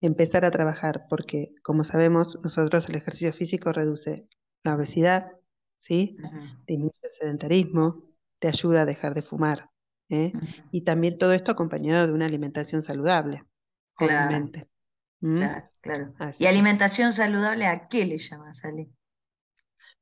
empezar 0.00 0.44
a 0.44 0.50
trabajar, 0.50 1.06
porque 1.08 1.52
como 1.62 1.84
sabemos, 1.84 2.38
nosotros 2.42 2.88
el 2.88 2.96
ejercicio 2.96 3.32
físico 3.32 3.72
reduce 3.72 4.26
la 4.64 4.74
obesidad, 4.74 5.30
¿sí? 5.78 6.16
Disminuye 6.66 6.96
el 7.02 7.10
sedentarismo, 7.20 8.02
te 8.40 8.48
ayuda 8.48 8.82
a 8.82 8.86
dejar 8.86 9.14
de 9.14 9.22
fumar. 9.22 9.70
¿eh? 10.08 10.32
Y 10.72 10.82
también 10.82 11.18
todo 11.18 11.32
esto 11.32 11.52
acompañado 11.52 12.06
de 12.06 12.12
una 12.12 12.26
alimentación 12.26 12.82
saludable, 12.82 13.44
obviamente. 13.96 14.66
Claro, 15.20 15.71
claro. 15.82 16.14
¿Y 16.38 16.46
alimentación 16.46 17.12
saludable 17.12 17.66
a 17.66 17.88
qué 17.88 18.06
le 18.06 18.16
llamas, 18.16 18.64
Ale? 18.64 18.88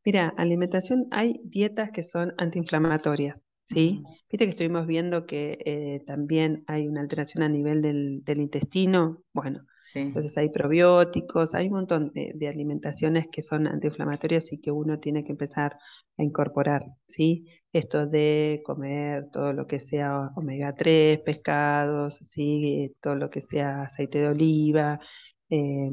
Mira, 0.05 0.33
alimentación, 0.37 1.07
hay 1.11 1.41
dietas 1.45 1.91
que 1.91 2.03
son 2.03 2.33
antiinflamatorias, 2.39 3.39
¿sí? 3.67 4.03
Viste 4.31 4.47
que 4.47 4.51
estuvimos 4.51 4.87
viendo 4.87 5.27
que 5.27 5.59
eh, 5.65 6.03
también 6.07 6.65
hay 6.67 6.89
una 6.89 7.03
alteración 7.03 7.43
a 7.43 7.49
nivel 7.51 7.83
del, 7.83 8.41
intestino. 8.41 9.23
Bueno, 9.35 9.61
entonces 9.95 10.39
hay 10.39 10.49
probióticos, 10.49 11.55
hay 11.55 11.67
un 11.67 11.75
montón 11.75 12.13
de, 12.15 12.49
alimentaciones 12.49 13.27
que 13.31 13.43
son 13.43 13.67
antiinflamatorias 13.67 14.53
y 14.53 14.59
que 14.59 14.71
uno 14.71 15.01
tiene 15.01 15.23
que 15.23 15.33
empezar 15.33 15.77
a 16.17 16.23
incorporar, 16.23 16.83
¿sí? 17.07 17.45
Esto 17.73 18.07
de 18.07 18.63
comer 18.65 19.29
todo 19.31 19.53
lo 19.53 19.67
que 19.67 19.81
sea 19.81 20.31
omega 20.35 20.75
3, 20.75 21.19
pescados, 21.21 22.21
¿sí? 22.25 22.95
Todo 23.03 23.17
lo 23.17 23.29
que 23.29 23.43
sea 23.43 23.83
aceite 23.83 24.19
de 24.19 24.29
oliva, 24.29 24.99
eh, 25.51 25.91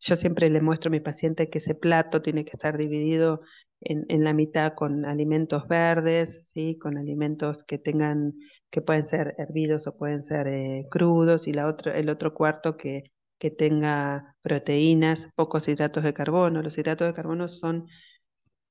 yo 0.00 0.16
siempre 0.16 0.48
le 0.48 0.60
muestro 0.62 0.88
a 0.88 0.92
mi 0.92 1.00
paciente 1.00 1.50
que 1.50 1.58
ese 1.58 1.74
plato 1.74 2.22
tiene 2.22 2.44
que 2.44 2.52
estar 2.54 2.78
dividido 2.78 3.42
en, 3.82 4.24
la 4.24 4.34
mitad 4.34 4.74
con 4.74 5.04
alimentos 5.06 5.66
verdes, 5.68 6.46
¿sí? 6.52 6.78
con 6.78 6.98
alimentos 6.98 7.64
que 7.64 7.78
tengan, 7.78 8.34
que 8.70 8.82
pueden 8.82 9.06
ser 9.06 9.34
hervidos 9.38 9.86
o 9.86 9.96
pueden 9.96 10.22
ser 10.22 10.48
eh, 10.48 10.86
crudos, 10.90 11.46
y 11.46 11.52
la 11.52 11.66
otro, 11.66 11.92
el 11.92 12.10
otro 12.10 12.34
cuarto 12.34 12.76
que, 12.76 13.10
que 13.38 13.50
tenga 13.50 14.36
proteínas, 14.42 15.28
pocos 15.34 15.66
hidratos 15.68 16.04
de 16.04 16.14
carbono. 16.14 16.62
Los 16.62 16.76
hidratos 16.78 17.08
de 17.08 17.14
carbono 17.14 17.48
son, 17.48 17.86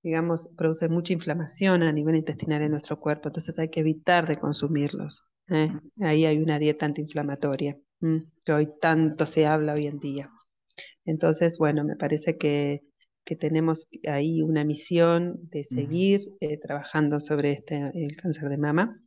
digamos, 0.03 0.49
producen 0.55 0.91
mucha 0.91 1.13
inflamación 1.13 1.83
a 1.83 1.91
nivel 1.91 2.15
intestinal 2.15 2.61
en 2.61 2.71
nuestro 2.71 2.99
cuerpo, 2.99 3.29
entonces 3.29 3.57
hay 3.59 3.69
que 3.69 3.81
evitar 3.81 4.27
de 4.27 4.37
consumirlos. 4.37 5.23
¿eh? 5.49 5.71
Ahí 6.01 6.25
hay 6.25 6.37
una 6.37 6.59
dieta 6.59 6.85
antiinflamatoria, 6.85 7.77
que 8.45 8.53
hoy 8.53 8.69
tanto 8.79 9.25
se 9.25 9.45
habla 9.45 9.73
hoy 9.73 9.87
en 9.87 9.99
día. 9.99 10.31
Entonces, 11.05 11.57
bueno, 11.57 11.83
me 11.83 11.95
parece 11.95 12.37
que, 12.37 12.81
tenemos 13.39 13.87
ahí 14.07 14.41
una 14.41 14.63
misión 14.63 15.37
de 15.51 15.63
seguir 15.63 16.21
eh, 16.39 16.57
trabajando 16.57 17.19
sobre 17.19 17.51
este, 17.51 17.75
el 17.93 18.17
cáncer 18.17 18.49
de 18.49 18.57
mama. 18.57 18.99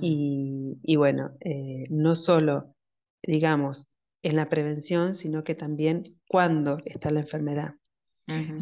Y, 0.00 0.96
bueno, 0.96 1.32
eh, 1.40 1.84
no 1.90 2.14
solo, 2.14 2.74
digamos, 3.22 3.86
en 4.22 4.36
la 4.36 4.48
prevención, 4.48 5.14
sino 5.14 5.44
que 5.44 5.54
también 5.54 6.16
cuando 6.26 6.78
está 6.86 7.10
la 7.10 7.20
enfermedad. 7.20 7.74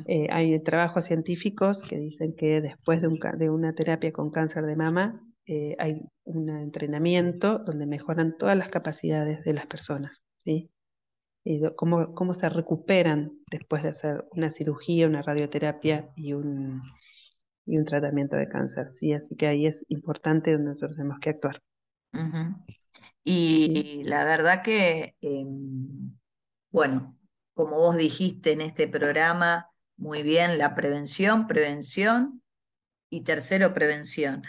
Eh, 0.06 0.26
hay 0.30 0.58
trabajos 0.64 1.04
científicos 1.04 1.82
que 1.82 1.98
dicen 1.98 2.34
que 2.34 2.60
después 2.60 3.00
de, 3.00 3.08
de 3.36 3.50
una 3.50 3.74
terapia 3.74 4.10
con 4.12 4.30
cáncer 4.30 4.64
de 4.64 4.74
mama 4.74 5.27
hay 5.78 6.02
un 6.24 6.50
entrenamiento 6.50 7.58
donde 7.58 7.86
mejoran 7.86 8.36
todas 8.36 8.56
las 8.56 8.68
capacidades 8.68 9.44
de 9.44 9.54
las 9.54 9.66
personas. 9.66 10.22
¿sí? 10.44 10.70
y 11.50 11.62
cómo, 11.76 12.14
cómo 12.14 12.34
se 12.34 12.48
recuperan 12.50 13.32
después 13.50 13.82
de 13.82 13.88
hacer 13.88 14.26
una 14.32 14.50
cirugía, 14.50 15.06
una 15.06 15.22
radioterapia 15.22 16.10
y 16.14 16.34
un, 16.34 16.82
y 17.64 17.78
un 17.78 17.86
tratamiento 17.86 18.36
de 18.36 18.48
cáncer. 18.48 18.90
¿sí? 18.92 19.14
Así 19.14 19.34
que 19.34 19.46
ahí 19.46 19.66
es 19.66 19.82
importante 19.88 20.52
donde 20.52 20.70
nosotros 20.70 20.96
tenemos 20.96 21.18
que 21.20 21.30
actuar. 21.30 21.62
Y 23.24 24.02
la 24.04 24.24
verdad 24.24 24.62
que, 24.62 25.14
em, 25.22 26.18
bueno, 26.70 27.16
como 27.54 27.76
vos 27.76 27.96
dijiste 27.96 28.52
en 28.52 28.60
este 28.60 28.86
programa, 28.86 29.68
muy 29.96 30.22
bien, 30.22 30.58
la 30.58 30.74
prevención, 30.74 31.46
prevención 31.46 32.42
y 33.10 33.22
tercero, 33.22 33.74
prevención. 33.74 34.42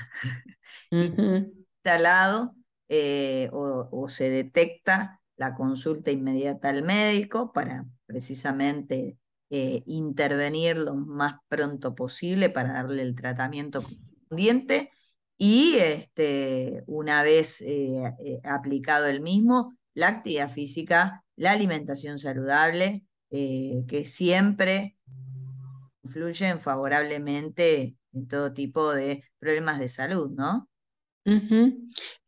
Instalado 0.91 2.55
eh, 2.87 3.49
o, 3.53 3.87
o, 3.91 4.09
se 4.09 4.29
detecta 4.29 5.21
la 5.37 5.55
consulta 5.55 6.11
inmediata 6.11 6.69
al 6.69 6.83
médico 6.83 7.51
para 7.53 7.85
precisamente 8.05 9.17
eh, 9.51 9.83
intervenir 9.85 10.77
lo 10.77 10.95
más 10.95 11.35
pronto 11.47 11.95
posible 11.95 12.49
para 12.49 12.73
darle 12.73 13.03
el 13.03 13.15
tratamiento 13.15 13.83
correspondiente 13.83 14.91
y 15.37 15.75
este, 15.77 16.83
una 16.87 17.23
vez 17.23 17.61
eh, 17.61 18.41
aplicado 18.43 19.05
el 19.05 19.21
mismo, 19.21 19.77
la 19.93 20.09
actividad 20.09 20.51
física, 20.51 21.23
la 21.35 21.51
alimentación 21.51 22.19
saludable, 22.19 23.05
que 23.31 24.05
siempre 24.05 24.97
influyen 26.09 26.59
favorablemente 26.59 27.95
en 28.13 28.27
todo 28.27 28.51
tipo 28.51 28.93
de 28.93 29.23
problemas 29.37 29.79
de 29.79 29.89
salud, 29.89 30.31
¿no? 30.31 30.67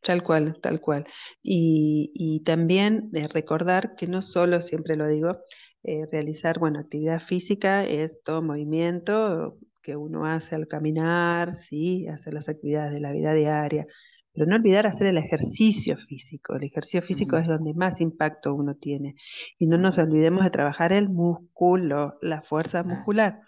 Tal 0.00 0.22
cual, 0.22 0.60
tal 0.60 0.80
cual. 0.80 1.04
Y, 1.42 2.42
también 2.44 3.10
eh, 3.14 3.26
recordar 3.26 3.96
que 3.96 4.06
no 4.06 4.22
solo, 4.22 4.60
siempre 4.60 4.94
lo 4.96 5.08
digo, 5.08 5.38
eh, 5.82 6.06
realizar, 6.12 6.60
bueno, 6.60 6.78
actividad 6.78 7.20
física 7.20 7.84
es 7.84 8.22
todo 8.22 8.42
movimiento 8.42 9.58
que 9.82 9.96
uno 9.96 10.26
hace 10.26 10.54
al 10.54 10.68
caminar, 10.68 11.56
sí, 11.56 12.06
hacer 12.06 12.34
las 12.34 12.48
actividades 12.48 12.92
de 12.92 13.00
la 13.00 13.10
vida 13.10 13.34
diaria, 13.34 13.88
pero 14.32 14.46
no 14.46 14.54
olvidar 14.54 14.86
hacer 14.86 15.08
el 15.08 15.18
ejercicio 15.18 15.96
físico. 15.96 16.54
El 16.54 16.64
ejercicio 16.64 17.02
físico 17.02 17.36
es 17.36 17.48
donde 17.48 17.74
más 17.74 18.00
impacto 18.00 18.54
uno 18.54 18.76
tiene. 18.76 19.16
Y 19.58 19.66
no 19.66 19.76
nos 19.76 19.98
olvidemos 19.98 20.44
de 20.44 20.50
trabajar 20.50 20.92
el 20.92 21.08
músculo, 21.08 22.18
la 22.22 22.42
fuerza 22.42 22.84
muscular. 22.84 23.40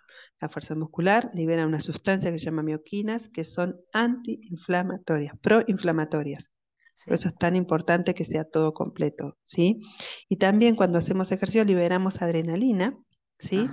La 0.45 0.51
fuerza 0.51 0.75
muscular 0.75 1.31
libera 1.33 1.67
una 1.67 1.81
sustancia 1.81 2.31
que 2.31 2.39
se 2.39 2.45
llama 2.45 2.63
mioquinas, 2.63 3.29
que 3.29 3.45
son 3.45 3.81
antiinflamatorias, 3.95 5.39
proinflamatorias. 5.39 6.51
Por 7.07 7.15
eso 7.15 7.29
es 7.29 7.35
tan 7.37 7.57
importante 7.57 8.15
que 8.15 8.27
sea 8.27 8.45
todo 8.45 8.75
completo, 8.75 9.39
¿sí? 9.43 9.81
Y 10.29 10.37
también 10.37 10.77
cuando 10.77 10.99
hacemos 10.99 11.33
ejercicio 11.33 11.65
liberamos 11.65 12.21
adrenalina, 12.21 12.95
¿sí? 13.39 13.67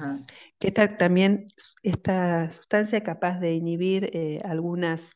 Que 0.59 0.69
esta, 0.69 0.95
también, 0.95 1.49
esta 1.83 2.49
sustancia 2.53 3.03
capaz 3.03 3.41
de 3.41 3.53
inhibir 3.53 4.09
eh, 4.13 4.39
algunas 4.45 5.11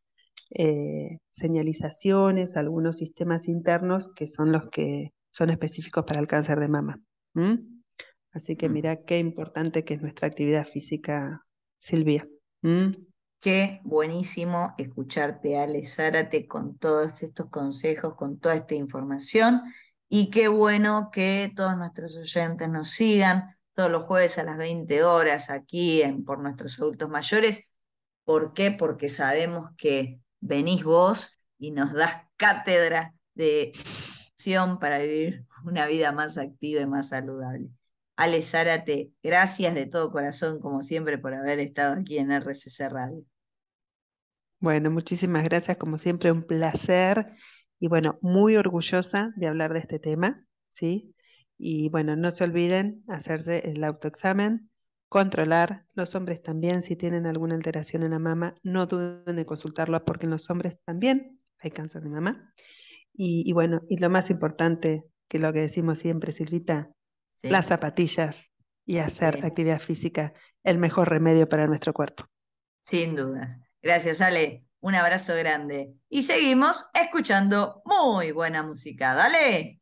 eh, 0.49 1.19
señalizaciones, 1.29 2.57
algunos 2.57 2.97
sistemas 2.97 3.47
internos 3.47 4.09
que 4.13 4.27
son 4.27 4.51
los 4.51 4.69
que 4.71 5.13
son 5.31 5.51
específicos 5.51 6.03
para 6.03 6.19
el 6.19 6.27
cáncer 6.27 6.59
de 6.59 6.67
mama. 6.67 6.99
Así 8.35 8.57
que 8.57 8.67
mm. 8.67 8.73
mira 8.73 9.05
qué 9.05 9.19
importante 9.19 9.85
que 9.85 9.93
es 9.93 10.01
nuestra 10.01 10.27
actividad 10.27 10.67
física, 10.67 11.44
Silvia. 11.85 12.27
Qué 13.39 13.79
buenísimo 13.83 14.73
escucharte, 14.79 15.59
Ale 15.59 15.85
Zárate, 15.85 16.47
con 16.47 16.79
todos 16.79 17.21
estos 17.21 17.47
consejos, 17.51 18.15
con 18.15 18.39
toda 18.39 18.55
esta 18.55 18.73
información. 18.73 19.61
Y 20.09 20.31
qué 20.31 20.47
bueno 20.47 21.09
que 21.11 21.53
todos 21.55 21.77
nuestros 21.77 22.17
oyentes 22.17 22.67
nos 22.69 22.89
sigan 22.89 23.55
todos 23.73 23.91
los 23.91 24.01
jueves 24.03 24.39
a 24.39 24.43
las 24.43 24.57
20 24.57 25.03
horas 25.03 25.51
aquí 25.51 26.01
en 26.01 26.25
Por 26.25 26.39
Nuestros 26.39 26.79
Adultos 26.79 27.07
Mayores. 27.07 27.69
¿Por 28.23 28.53
qué? 28.53 28.71
Porque 28.71 29.07
sabemos 29.07 29.69
que 29.77 30.19
venís 30.39 30.83
vos 30.83 31.39
y 31.59 31.69
nos 31.69 31.93
das 31.93 32.23
cátedra 32.35 33.13
de 33.35 33.73
acción 34.31 34.79
para 34.79 34.97
vivir 34.97 35.45
una 35.63 35.85
vida 35.85 36.11
más 36.11 36.39
activa 36.39 36.81
y 36.81 36.87
más 36.87 37.09
saludable. 37.09 37.69
Ale 38.15 38.41
Zárate, 38.41 39.11
gracias 39.21 39.75
de 39.75 39.85
todo 39.85 40.11
corazón, 40.11 40.59
como 40.59 40.81
siempre, 40.81 41.17
por 41.17 41.33
haber 41.33 41.59
estado 41.59 41.95
aquí 41.95 42.17
en 42.17 42.31
RCC 42.31 42.89
Radio. 42.89 43.23
Bueno, 44.59 44.89
muchísimas 44.89 45.43
gracias, 45.43 45.77
como 45.77 45.99
siempre, 45.99 46.31
un 46.31 46.43
placer 46.43 47.33
y 47.79 47.87
bueno, 47.87 48.17
muy 48.21 48.55
orgullosa 48.55 49.33
de 49.35 49.47
hablar 49.47 49.73
de 49.73 49.79
este 49.79 49.99
tema, 49.99 50.45
¿sí? 50.71 51.13
Y 51.57 51.89
bueno, 51.89 52.15
no 52.15 52.31
se 52.31 52.43
olviden 52.43 53.03
hacerse 53.07 53.69
el 53.69 53.83
autoexamen, 53.83 54.69
controlar, 55.09 55.85
los 55.93 56.15
hombres 56.15 56.41
también, 56.41 56.81
si 56.81 56.95
tienen 56.95 57.25
alguna 57.25 57.55
alteración 57.55 58.03
en 58.03 58.11
la 58.11 58.19
mama, 58.19 58.55
no 58.63 58.85
duden 58.85 59.35
de 59.35 59.45
consultarlo 59.45 60.03
porque 60.03 60.25
en 60.25 60.31
los 60.31 60.49
hombres 60.49 60.79
también 60.83 61.39
hay 61.59 61.71
cáncer 61.71 62.01
de 62.01 62.09
mama. 62.09 62.53
Y, 63.13 63.51
bueno, 63.53 63.81
y 63.87 63.97
lo 63.97 64.09
más 64.09 64.29
importante, 64.29 65.05
que 65.29 65.39
lo 65.39 65.53
que 65.53 65.61
decimos 65.61 65.99
siempre, 65.99 66.33
Silvita, 66.33 66.91
las 67.41 67.67
zapatillas 67.67 68.39
y 68.85 68.97
hacer 68.97 69.45
actividad 69.45 69.79
física, 69.79 70.33
el 70.63 70.77
mejor 70.77 71.09
remedio 71.09 71.49
para 71.49 71.67
nuestro 71.67 71.93
cuerpo. 71.93 72.25
Sin 72.85 73.15
dudas. 73.15 73.57
Gracias, 73.81 74.21
Ale. 74.21 74.65
Un 74.79 74.93
abrazo 74.93 75.33
grande. 75.35 75.93
Y 76.09 76.21
seguimos 76.21 76.85
escuchando 76.93 77.81
muy 77.85 78.31
buena 78.31 78.61
música. 78.61 79.15
Dale. 79.15 79.81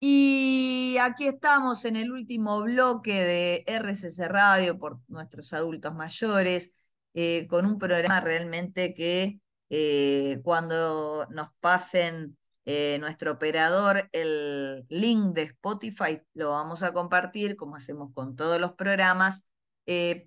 Y 0.00 0.96
aquí 1.00 1.26
estamos 1.26 1.84
en 1.84 1.96
el 1.96 2.12
último 2.12 2.62
bloque 2.62 3.12
de 3.12 3.64
RCC 3.66 4.28
Radio 4.28 4.78
por 4.78 5.00
nuestros 5.08 5.52
adultos 5.52 5.94
mayores, 5.94 6.72
eh, 7.14 7.46
con 7.48 7.66
un 7.66 7.78
programa 7.78 8.20
realmente 8.20 8.94
que 8.94 9.40
eh, 9.70 10.40
cuando 10.44 11.26
nos 11.30 11.48
pasen 11.60 12.38
eh, 12.70 12.98
nuestro 13.00 13.32
operador 13.32 14.10
el 14.12 14.84
link 14.90 15.34
de 15.34 15.42
Spotify, 15.42 16.20
lo 16.34 16.50
vamos 16.50 16.82
a 16.82 16.92
compartir, 16.92 17.56
como 17.56 17.76
hacemos 17.76 18.12
con 18.12 18.36
todos 18.36 18.60
los 18.60 18.74
programas, 18.74 19.44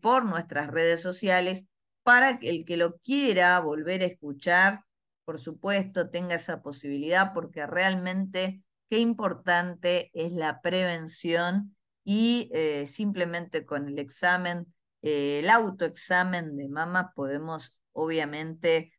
por 0.01 0.25
nuestras 0.25 0.71
redes 0.71 1.03
sociales, 1.03 1.67
para 2.01 2.39
que 2.39 2.49
el 2.49 2.65
que 2.65 2.77
lo 2.77 2.97
quiera 2.97 3.59
volver 3.59 4.01
a 4.01 4.05
escuchar, 4.05 4.85
por 5.23 5.39
supuesto, 5.39 6.09
tenga 6.09 6.33
esa 6.33 6.63
posibilidad, 6.63 7.31
porque 7.31 7.67
realmente 7.67 8.63
qué 8.89 8.97
importante 8.97 10.09
es 10.13 10.31
la 10.31 10.61
prevención 10.61 11.75
y 12.03 12.49
eh, 12.53 12.87
simplemente 12.87 13.65
con 13.65 13.87
el 13.87 13.99
examen, 13.99 14.73
eh, 15.01 15.39
el 15.43 15.49
autoexamen 15.49 16.57
de 16.57 16.67
mama 16.67 17.13
podemos 17.15 17.77
obviamente 17.93 18.93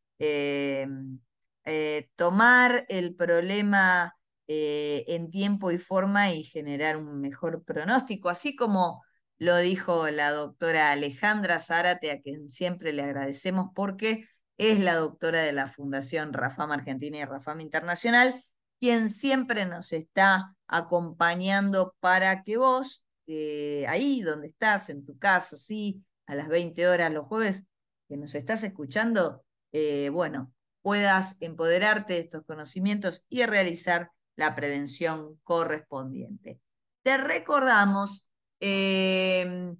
eh, 1.64 2.08
tomar 2.16 2.86
el 2.88 3.14
problema 3.14 4.16
en 4.54 5.30
tiempo 5.30 5.70
y 5.70 5.78
forma 5.78 6.30
y 6.30 6.44
generar 6.44 6.98
un 6.98 7.22
mejor 7.22 7.64
pronóstico, 7.64 8.28
así 8.28 8.54
como 8.54 9.02
lo 9.38 9.56
dijo 9.56 10.10
la 10.10 10.30
doctora 10.30 10.92
Alejandra 10.92 11.58
Zárate, 11.58 12.10
a 12.10 12.20
quien 12.20 12.50
siempre 12.50 12.92
le 12.92 13.02
agradecemos 13.02 13.70
porque 13.74 14.26
es 14.58 14.78
la 14.78 14.96
doctora 14.96 15.40
de 15.40 15.52
la 15.52 15.68
Fundación 15.68 16.34
Rafam 16.34 16.70
Argentina 16.70 17.16
y 17.16 17.24
Rafam 17.24 17.62
Internacional 17.62 18.44
quien 18.82 19.10
siempre 19.10 19.64
nos 19.64 19.92
está 19.92 20.56
acompañando 20.66 21.94
para 22.00 22.42
que 22.42 22.56
vos, 22.56 23.04
eh, 23.28 23.86
ahí 23.88 24.22
donde 24.22 24.48
estás, 24.48 24.90
en 24.90 25.04
tu 25.04 25.16
casa, 25.18 25.56
sí, 25.56 26.02
a 26.26 26.34
las 26.34 26.48
20 26.48 26.88
horas 26.88 27.12
los 27.12 27.28
jueves, 27.28 27.62
que 28.08 28.16
nos 28.16 28.34
estás 28.34 28.64
escuchando, 28.64 29.44
eh, 29.70 30.08
bueno, 30.08 30.52
puedas 30.82 31.36
empoderarte 31.40 32.14
de 32.14 32.20
estos 32.20 32.44
conocimientos 32.44 33.24
y 33.28 33.44
realizar 33.46 34.10
la 34.36 34.54
prevención 34.54 35.38
correspondiente. 35.44 36.60
Te 37.02 37.16
recordamos 37.16 38.28
em, 38.60 39.76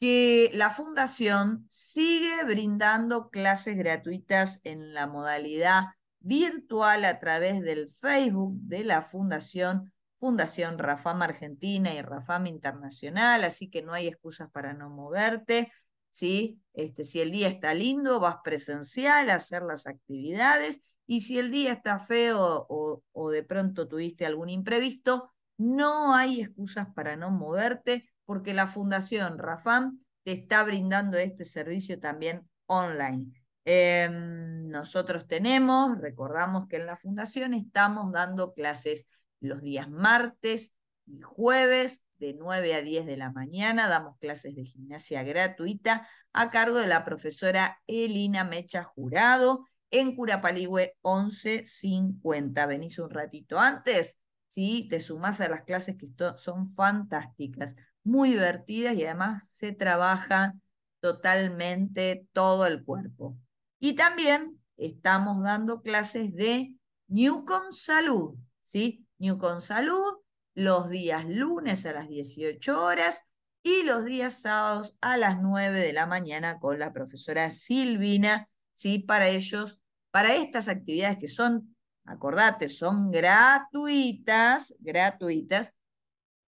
que 0.00 0.50
la 0.52 0.70
Fundación 0.70 1.66
sigue 1.70 2.44
brindando 2.44 3.30
clases 3.30 3.76
gratuitas 3.76 4.60
en 4.64 4.94
la 4.94 5.06
modalidad 5.06 5.84
virtual 6.20 7.04
a 7.04 7.20
través 7.20 7.60
del 7.62 7.92
Facebook 8.00 8.54
de 8.62 8.84
la 8.84 9.02
Fundación, 9.02 9.92
Fundación 10.18 10.78
Rafam 10.78 11.22
Argentina 11.22 11.92
y 11.92 12.00
Rafam 12.00 12.46
Internacional, 12.46 13.44
así 13.44 13.68
que 13.68 13.82
no 13.82 13.92
hay 13.92 14.08
excusas 14.08 14.50
para 14.50 14.72
no 14.72 14.88
moverte. 14.88 15.70
¿Sí? 16.14 16.60
Este, 16.72 17.02
si 17.02 17.20
el 17.20 17.32
día 17.32 17.48
está 17.48 17.74
lindo, 17.74 18.20
vas 18.20 18.36
presencial 18.44 19.30
a 19.30 19.34
hacer 19.34 19.62
las 19.62 19.88
actividades 19.88 20.80
y 21.06 21.22
si 21.22 21.38
el 21.38 21.50
día 21.50 21.72
está 21.72 21.98
feo 21.98 22.66
o, 22.68 23.02
o 23.12 23.30
de 23.30 23.42
pronto 23.42 23.88
tuviste 23.88 24.24
algún 24.24 24.48
imprevisto, 24.48 25.32
no 25.58 26.14
hay 26.14 26.40
excusas 26.40 26.86
para 26.94 27.16
no 27.16 27.30
moverte 27.30 28.08
porque 28.24 28.54
la 28.54 28.68
Fundación 28.68 29.38
Rafam 29.38 30.00
te 30.22 30.32
está 30.32 30.62
brindando 30.62 31.18
este 31.18 31.44
servicio 31.44 31.98
también 31.98 32.48
online. 32.66 33.32
Em, 33.64 34.68
nosotros 34.68 35.26
tenemos, 35.26 35.98
recordamos 35.98 36.68
que 36.68 36.76
en 36.76 36.86
la 36.86 36.96
fundación 36.96 37.54
estamos 37.54 38.12
dando 38.12 38.52
clases 38.52 39.08
los 39.40 39.62
días 39.62 39.90
martes 39.90 40.74
y 41.06 41.20
jueves 41.22 42.03
de 42.18 42.34
9 42.34 42.74
a 42.74 42.82
10 42.82 43.06
de 43.06 43.16
la 43.16 43.30
mañana, 43.30 43.88
damos 43.88 44.18
clases 44.18 44.54
de 44.54 44.64
gimnasia 44.64 45.22
gratuita 45.22 46.08
a 46.32 46.50
cargo 46.50 46.78
de 46.78 46.86
la 46.86 47.04
profesora 47.04 47.80
Elina 47.86 48.44
Mecha 48.44 48.84
Jurado 48.84 49.66
en 49.90 50.16
Curapaligüe 50.16 50.96
1150. 51.04 52.66
Venís 52.66 52.98
un 52.98 53.10
ratito 53.10 53.58
antes, 53.58 54.18
¿sí? 54.48 54.86
te 54.88 55.00
sumás 55.00 55.40
a 55.40 55.48
las 55.48 55.64
clases 55.64 55.96
que 55.96 56.08
son 56.36 56.74
fantásticas, 56.74 57.76
muy 58.02 58.30
divertidas 58.30 58.94
y 58.94 59.04
además 59.04 59.48
se 59.50 59.72
trabaja 59.72 60.54
totalmente 61.00 62.26
todo 62.32 62.66
el 62.66 62.84
cuerpo. 62.84 63.36
Y 63.78 63.94
también 63.94 64.60
estamos 64.76 65.42
dando 65.42 65.82
clases 65.82 66.34
de 66.34 66.74
Newcom 67.08 67.72
Salud, 67.72 68.36
¿sí? 68.62 69.06
Newcom 69.18 69.60
Salud 69.60 70.23
los 70.54 70.88
días 70.88 71.26
lunes 71.26 71.84
a 71.86 71.92
las 71.92 72.08
18 72.08 72.82
horas 72.82 73.22
y 73.62 73.82
los 73.82 74.04
días 74.04 74.42
sábados 74.42 74.96
a 75.00 75.16
las 75.16 75.40
9 75.40 75.80
de 75.80 75.92
la 75.92 76.06
mañana 76.06 76.58
con 76.58 76.78
la 76.78 76.92
profesora 76.92 77.50
Silvina, 77.50 78.48
¿sí? 78.74 78.98
Para 78.98 79.28
ellos, 79.28 79.80
para 80.10 80.34
estas 80.34 80.68
actividades 80.68 81.18
que 81.18 81.28
son, 81.28 81.74
acordate, 82.04 82.68
son 82.68 83.10
gratuitas, 83.10 84.74
gratuitas, 84.80 85.74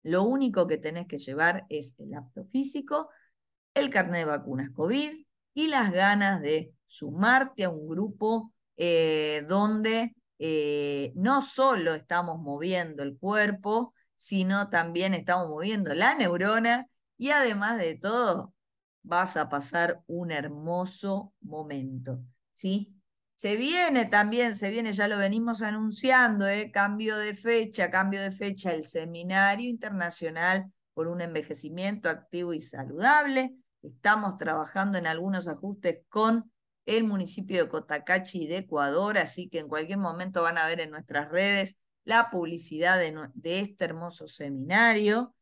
lo 0.02 0.22
único 0.22 0.66
que 0.66 0.78
tenés 0.78 1.06
que 1.06 1.18
llevar 1.18 1.66
es 1.68 1.94
el 1.98 2.14
apto 2.14 2.44
físico, 2.44 3.08
el 3.74 3.90
carnet 3.90 4.20
de 4.20 4.24
vacunas 4.26 4.70
COVID 4.70 5.26
y 5.54 5.66
las 5.68 5.92
ganas 5.92 6.40
de 6.40 6.72
sumarte 6.86 7.64
a 7.64 7.70
un 7.70 7.88
grupo 7.88 8.52
eh, 8.76 9.44
donde 9.48 10.14
eh, 10.38 11.12
no 11.16 11.42
solo 11.42 11.94
estamos 11.94 12.40
moviendo 12.40 13.02
el 13.02 13.16
cuerpo, 13.18 13.94
sino 14.16 14.68
también 14.68 15.14
estamos 15.14 15.48
moviendo 15.48 15.94
la 15.94 16.14
neurona 16.14 16.86
y 17.16 17.30
además 17.30 17.78
de 17.78 17.96
todo, 17.96 18.54
vas 19.02 19.36
a 19.36 19.48
pasar 19.48 20.02
un 20.06 20.30
hermoso 20.30 21.32
momento, 21.40 22.20
¿sí? 22.52 22.94
Se 23.36 23.54
viene 23.56 24.06
también, 24.06 24.56
se 24.56 24.68
viene, 24.70 24.92
ya 24.92 25.06
lo 25.06 25.16
venimos 25.16 25.62
anunciando, 25.62 26.48
¿eh? 26.48 26.72
cambio 26.72 27.16
de 27.16 27.34
fecha, 27.34 27.90
cambio 27.90 28.20
de 28.20 28.32
fecha, 28.32 28.72
el 28.72 28.84
Seminario 28.86 29.68
Internacional 29.68 30.72
por 30.92 31.06
un 31.06 31.20
Envejecimiento 31.20 32.08
Activo 32.08 32.52
y 32.52 32.60
Saludable. 32.60 33.54
Estamos 33.82 34.38
trabajando 34.38 34.98
en 34.98 35.06
algunos 35.06 35.46
ajustes 35.46 36.00
con 36.08 36.50
el 36.88 37.04
municipio 37.04 37.62
de 37.62 37.68
Cotacachi 37.68 38.46
de 38.46 38.58
Ecuador, 38.58 39.18
así 39.18 39.48
que 39.50 39.58
en 39.58 39.68
cualquier 39.68 39.98
momento 39.98 40.42
van 40.42 40.56
a 40.56 40.66
ver 40.66 40.80
en 40.80 40.90
nuestras 40.90 41.28
redes 41.30 41.76
la 42.04 42.30
publicidad 42.30 42.98
de, 42.98 43.60
este 43.60 43.84
hermoso 43.84 44.26
seminario. 44.26 45.34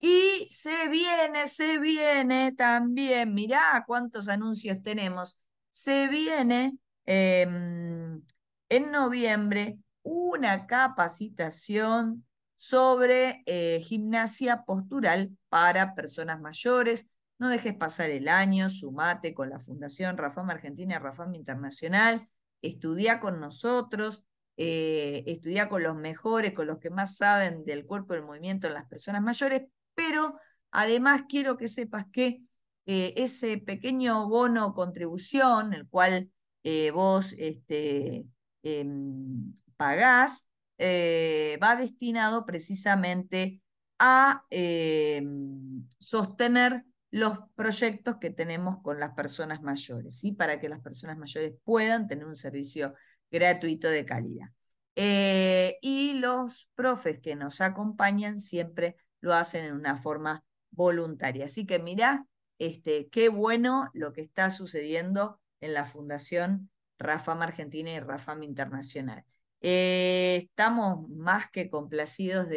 Y 0.00 0.48
se 0.50 0.88
viene, 0.88 1.48
se 1.48 1.78
viene 1.80 2.52
también, 2.52 3.34
mirá 3.34 3.82
cuántos 3.86 4.28
anuncios 4.28 4.80
tenemos, 4.82 5.38
se 5.72 6.06
viene 6.06 6.78
em, 7.04 8.22
en 8.68 8.90
noviembre 8.92 9.78
una 10.02 10.66
capacitación 10.66 12.24
sobre 12.56 13.42
eh, 13.46 13.80
gimnasia 13.80 14.62
postural 14.64 15.36
para 15.48 15.96
personas 15.96 16.40
mayores. 16.40 17.08
No 17.42 17.48
dejes 17.48 17.74
pasar 17.74 18.10
el 18.10 18.28
año, 18.28 18.70
sumate 18.70 19.34
con 19.34 19.50
la 19.50 19.58
Fundación 19.58 20.16
Rafam 20.16 20.48
Argentina 20.48 21.00
Rafam 21.00 21.34
Internacional, 21.34 22.28
estudia 22.62 23.18
con 23.18 23.40
nosotros, 23.40 24.22
eh, 24.56 25.24
estudia 25.26 25.68
con 25.68 25.82
los 25.82 25.96
mejores, 25.96 26.52
con 26.52 26.68
los 26.68 26.78
que 26.78 26.90
más 26.90 27.16
saben 27.16 27.64
del 27.64 27.84
cuerpo 27.84 28.14
del 28.14 28.22
movimiento 28.22 28.68
en 28.68 28.74
las 28.74 28.86
personas 28.86 29.22
mayores, 29.22 29.62
pero 29.92 30.38
además 30.70 31.24
quiero 31.28 31.56
que 31.56 31.66
sepas 31.66 32.06
que 32.12 32.44
eh, 32.86 33.14
ese 33.16 33.58
pequeño 33.58 34.28
bono 34.28 34.72
contribución, 34.72 35.72
el 35.72 35.88
cual 35.88 36.30
eh, 36.62 36.92
vos 36.92 37.34
este, 37.38 38.24
em, 38.62 39.52
pagás, 39.76 40.46
va 40.78 41.74
destinado 41.74 42.46
precisamente 42.46 43.60
a 43.98 44.44
em, 44.48 45.88
sostener 45.98 46.84
los 47.12 47.38
proyectos 47.54 48.16
que 48.16 48.30
tenemos 48.30 48.82
con 48.82 48.98
las 48.98 49.14
personas 49.14 49.62
mayores, 49.62 50.18
¿sí? 50.18 50.32
para 50.32 50.58
que 50.58 50.70
las 50.70 50.80
personas 50.80 51.18
mayores 51.18 51.54
puedan 51.62 52.08
tener 52.08 52.24
un 52.24 52.36
servicio 52.36 52.94
gratuito 53.30 53.88
de 53.88 54.06
calidad. 54.06 54.48
Eh, 54.96 55.78
y 55.82 56.14
los 56.14 56.68
profes 56.74 57.20
que 57.20 57.36
nos 57.36 57.60
acompañan 57.60 58.40
siempre 58.40 58.96
lo 59.20 59.34
hacen 59.34 59.66
en 59.66 59.74
una 59.74 59.96
forma 59.96 60.42
voluntaria. 60.70 61.44
Así 61.44 61.66
que 61.66 61.78
mirá, 61.78 62.26
este, 62.58 63.08
qué 63.10 63.28
bueno 63.28 63.90
lo 63.92 64.14
que 64.14 64.22
está 64.22 64.48
sucediendo 64.48 65.38
en 65.60 65.74
la 65.74 65.84
Fundación 65.84 66.70
Rafam 66.98 67.42
Argentina 67.42 67.90
y 67.90 68.00
Rafam 68.00 68.42
Internacional. 68.42 69.24
Eh, 69.60 70.44
estamos 70.48 71.08
más 71.10 71.50
que 71.50 71.68
complacidos 71.68 72.48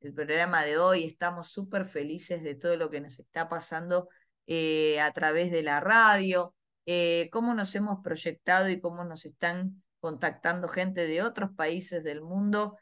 del 0.00 0.14
programa 0.14 0.64
de 0.64 0.78
hoy, 0.78 1.04
estamos 1.04 1.48
súper 1.48 1.86
felices 1.86 2.42
de 2.42 2.54
todo 2.54 2.76
lo 2.76 2.90
que 2.90 3.00
nos 3.00 3.18
está 3.18 3.48
pasando 3.48 4.08
eh, 4.46 5.00
a 5.00 5.12
través 5.12 5.50
de 5.50 5.62
la 5.62 5.80
radio, 5.80 6.54
eh, 6.86 7.28
cómo 7.32 7.54
nos 7.54 7.74
hemos 7.74 8.00
proyectado 8.02 8.68
y 8.68 8.80
cómo 8.80 9.04
nos 9.04 9.24
están 9.24 9.82
contactando 10.00 10.68
gente 10.68 11.06
de 11.06 11.22
otros 11.22 11.50
países 11.56 12.04
del 12.04 12.22
mundo, 12.22 12.76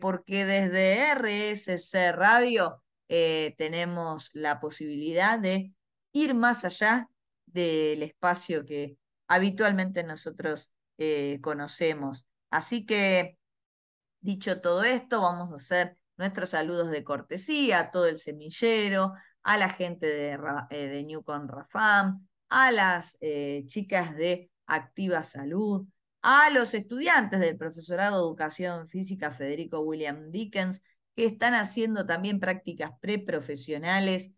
porque 0.00 0.44
desde 0.44 1.10
RSC 1.14 2.12
Radio 2.12 2.82
tenemos 3.08 4.30
la 4.32 4.60
posibilidad 4.60 5.38
de 5.38 5.72
ir 6.12 6.34
más 6.34 6.64
allá 6.64 7.08
del 7.46 8.02
espacio 8.02 8.64
que 8.64 8.96
habitualmente 9.28 10.02
nosotros 10.02 10.72
eh, 10.98 11.38
conocemos. 11.42 12.26
Así 12.50 12.86
que, 12.86 13.38
dicho 14.20 14.60
todo 14.60 14.84
esto, 14.84 15.22
vamos 15.22 15.52
a 15.52 15.56
hacer 15.56 15.96
nuestros 16.16 16.50
saludos 16.50 16.90
de 16.90 17.04
cortesía 17.04 17.80
a 17.80 17.90
todo 17.90 18.06
el 18.06 18.18
semillero, 18.18 19.12
a 19.42 19.56
la 19.56 19.70
gente 19.70 20.06
de, 20.06 20.38
eh, 20.70 20.86
de 20.88 21.22
Rafam, 21.46 22.26
a 22.48 22.72
las 22.72 23.16
eh, 23.20 23.64
chicas 23.66 24.14
de 24.16 24.50
Activa 24.66 25.22
Salud, 25.22 25.86
a 26.22 26.50
los 26.50 26.74
estudiantes 26.74 27.40
del 27.40 27.58
profesorado 27.58 28.16
de 28.16 28.22
Educación 28.22 28.88
Física 28.88 29.30
Federico 29.30 29.80
William 29.80 30.30
Dickens, 30.30 30.82
que 31.14 31.26
están 31.26 31.54
haciendo 31.54 32.06
también 32.06 32.40
prácticas 32.40 32.92
preprofesionales 33.00 34.32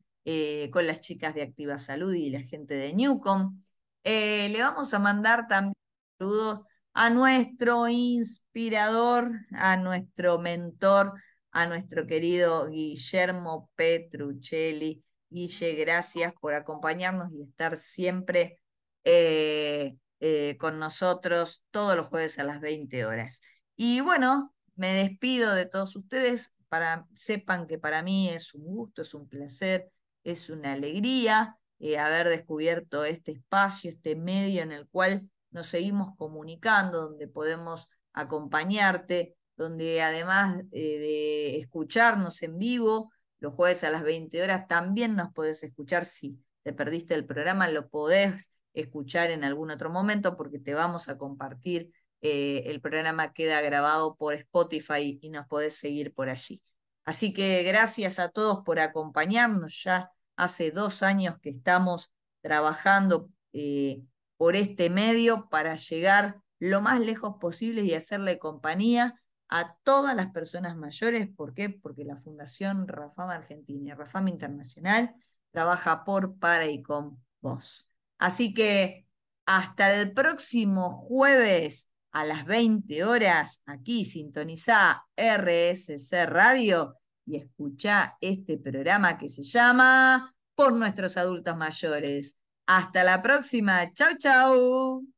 con 0.73 0.87
las 0.89 1.01
chicas 1.03 1.37
de 1.37 1.43
Activa 1.43 1.79
Salud 1.79 2.13
y 2.13 2.31
la 2.31 2.41
gente 2.41 2.75
de 2.75 2.93
Newcom. 2.93 3.63
Eh, 4.09 4.49
le 4.51 4.61
vamos 4.63 4.95
a 4.95 5.01
mandar 5.01 5.49
también 5.49 5.75
saludos 6.17 6.65
a 6.95 7.11
nuestro 7.11 7.89
inspirador, 7.89 9.33
a 9.53 9.77
nuestro 9.77 10.39
mentor, 10.39 11.13
a 11.57 11.67
nuestro 11.67 12.07
querido 12.07 12.69
Guillermo 12.69 13.71
Petruccelli. 13.77 15.03
Guille, 15.31 15.75
gracias 15.75 16.35
por 16.35 16.53
acompañarnos 16.53 17.33
y 17.33 17.41
estar 17.45 17.79
siempre 17.79 18.61
eh, 19.05 19.97
eh, 20.21 20.59
con 20.61 20.79
nosotros 20.79 21.65
todos 21.71 21.97
los 21.97 22.09
jueves 22.09 22.39
a 22.39 22.45
las 22.45 22.61
20 22.61 23.07
horas. 23.07 23.41
Y 23.75 24.03
bueno, 24.03 24.55
me 24.75 24.93
despido 24.93 25.55
de 25.55 25.65
todos 25.65 25.97
ustedes. 25.97 26.53
Para, 26.69 27.07
sepan 27.15 27.67
que 27.67 27.79
para 27.79 28.03
mí 28.03 28.29
es 28.29 28.53
un 28.53 28.65
gusto, 28.65 29.01
es 29.01 29.15
un 29.15 29.27
placer, 29.27 29.91
es 30.25 30.51
una 30.51 30.75
alegría 30.75 31.57
eh, 31.79 31.97
haber 31.97 32.29
descubierto 32.29 33.07
este 33.07 33.33
espacio, 33.33 33.89
este 33.89 34.15
medio 34.15 34.63
en 34.63 34.73
el 34.73 34.87
cual 34.89 35.31
nos 35.51 35.69
seguimos 35.69 36.15
comunicando, 36.19 37.09
donde 37.09 37.29
podemos 37.29 37.89
acompañarte, 38.13 39.37
donde 39.57 40.03
además 40.03 40.63
eh, 40.73 40.99
de 40.99 41.59
escucharnos 41.59 42.43
en 42.43 42.59
vivo 42.59 43.11
los 43.39 43.55
jueves 43.55 43.85
a 43.85 43.91
las 43.91 44.03
20 44.03 44.43
horas, 44.43 44.67
también 44.69 45.15
nos 45.15 45.33
podés 45.33 45.63
escuchar 45.63 46.05
si 46.05 46.39
te 46.63 46.73
perdiste 46.73 47.15
el 47.15 47.27
programa, 47.27 47.69
lo 47.69 47.89
podés 47.89 48.53
escuchar 48.73 49.31
en 49.31 49.45
algún 49.45 49.71
otro 49.71 49.91
momento 49.91 50.37
porque 50.37 50.59
te 50.59 50.75
vamos 50.75 51.09
a 51.09 51.19
compartir. 51.19 51.91
Eh, 52.23 52.65
el 52.67 52.81
programa 52.81 53.33
queda 53.33 53.61
grabado 53.61 54.17
por 54.17 54.35
Spotify 54.35 55.19
y 55.21 55.29
nos 55.31 55.47
podés 55.47 55.75
seguir 55.77 56.15
por 56.15 56.29
allí. 56.29 56.63
Así 57.05 57.33
que 57.33 57.63
gracias 57.63 58.19
a 58.19 58.31
todos 58.31 58.65
por 58.65 58.81
acompañarnos 58.81 59.83
ya 59.85 60.11
hace 60.35 60.71
dos 60.71 61.03
años 61.03 61.39
que 61.41 61.51
estamos 61.51 62.11
trabajando 62.41 63.31
eh, 63.53 64.03
por 64.37 64.57
este 64.57 64.91
medio 64.91 65.49
para 65.49 65.77
llegar 65.77 66.41
lo 66.59 66.81
más 66.81 67.01
lejos 67.01 67.37
posible 67.41 67.83
y 67.83 67.95
hacerle 67.95 68.39
compañía 68.39 69.21
a 69.49 69.77
todas 69.83 70.15
las 70.17 70.33
personas 70.33 70.77
mayores. 70.77 71.29
¿Por 71.29 71.55
qué? 71.55 71.71
Porque 71.71 72.05
la 72.05 72.17
Fundación 72.17 72.89
Rafam 72.89 73.31
Argentina 73.31 73.93
y 73.93 73.95
Rafam 73.95 74.29
Internacional 74.29 75.15
trabaja 75.51 76.05
por, 76.05 76.39
para 76.39 76.67
y 76.67 76.83
con 76.83 77.23
vos. 77.41 77.89
Así 78.19 78.55
que 78.55 79.07
hasta 79.47 79.95
el 79.95 80.13
próximo 80.13 80.93
jueves 80.93 81.91
a 82.13 82.25
las 82.25 82.47
20 82.47 83.05
horas, 83.05 83.63
aquí 83.67 84.05
sintoniza 84.05 85.07
RSC 85.17 86.27
Radio 86.27 86.97
y 87.27 87.37
escucha 87.37 88.17
este 88.21 88.59
programa 88.59 89.19
que 89.19 89.29
se 89.29 89.43
llama 89.43 90.35
Por 90.55 90.73
nuestros 90.73 91.17
adultos 91.17 91.57
mayores. 91.57 92.37
Hasta 92.67 93.05
la 93.05 93.23
próxima. 93.23 93.93
Chau, 93.93 94.17
chau. 94.19 95.16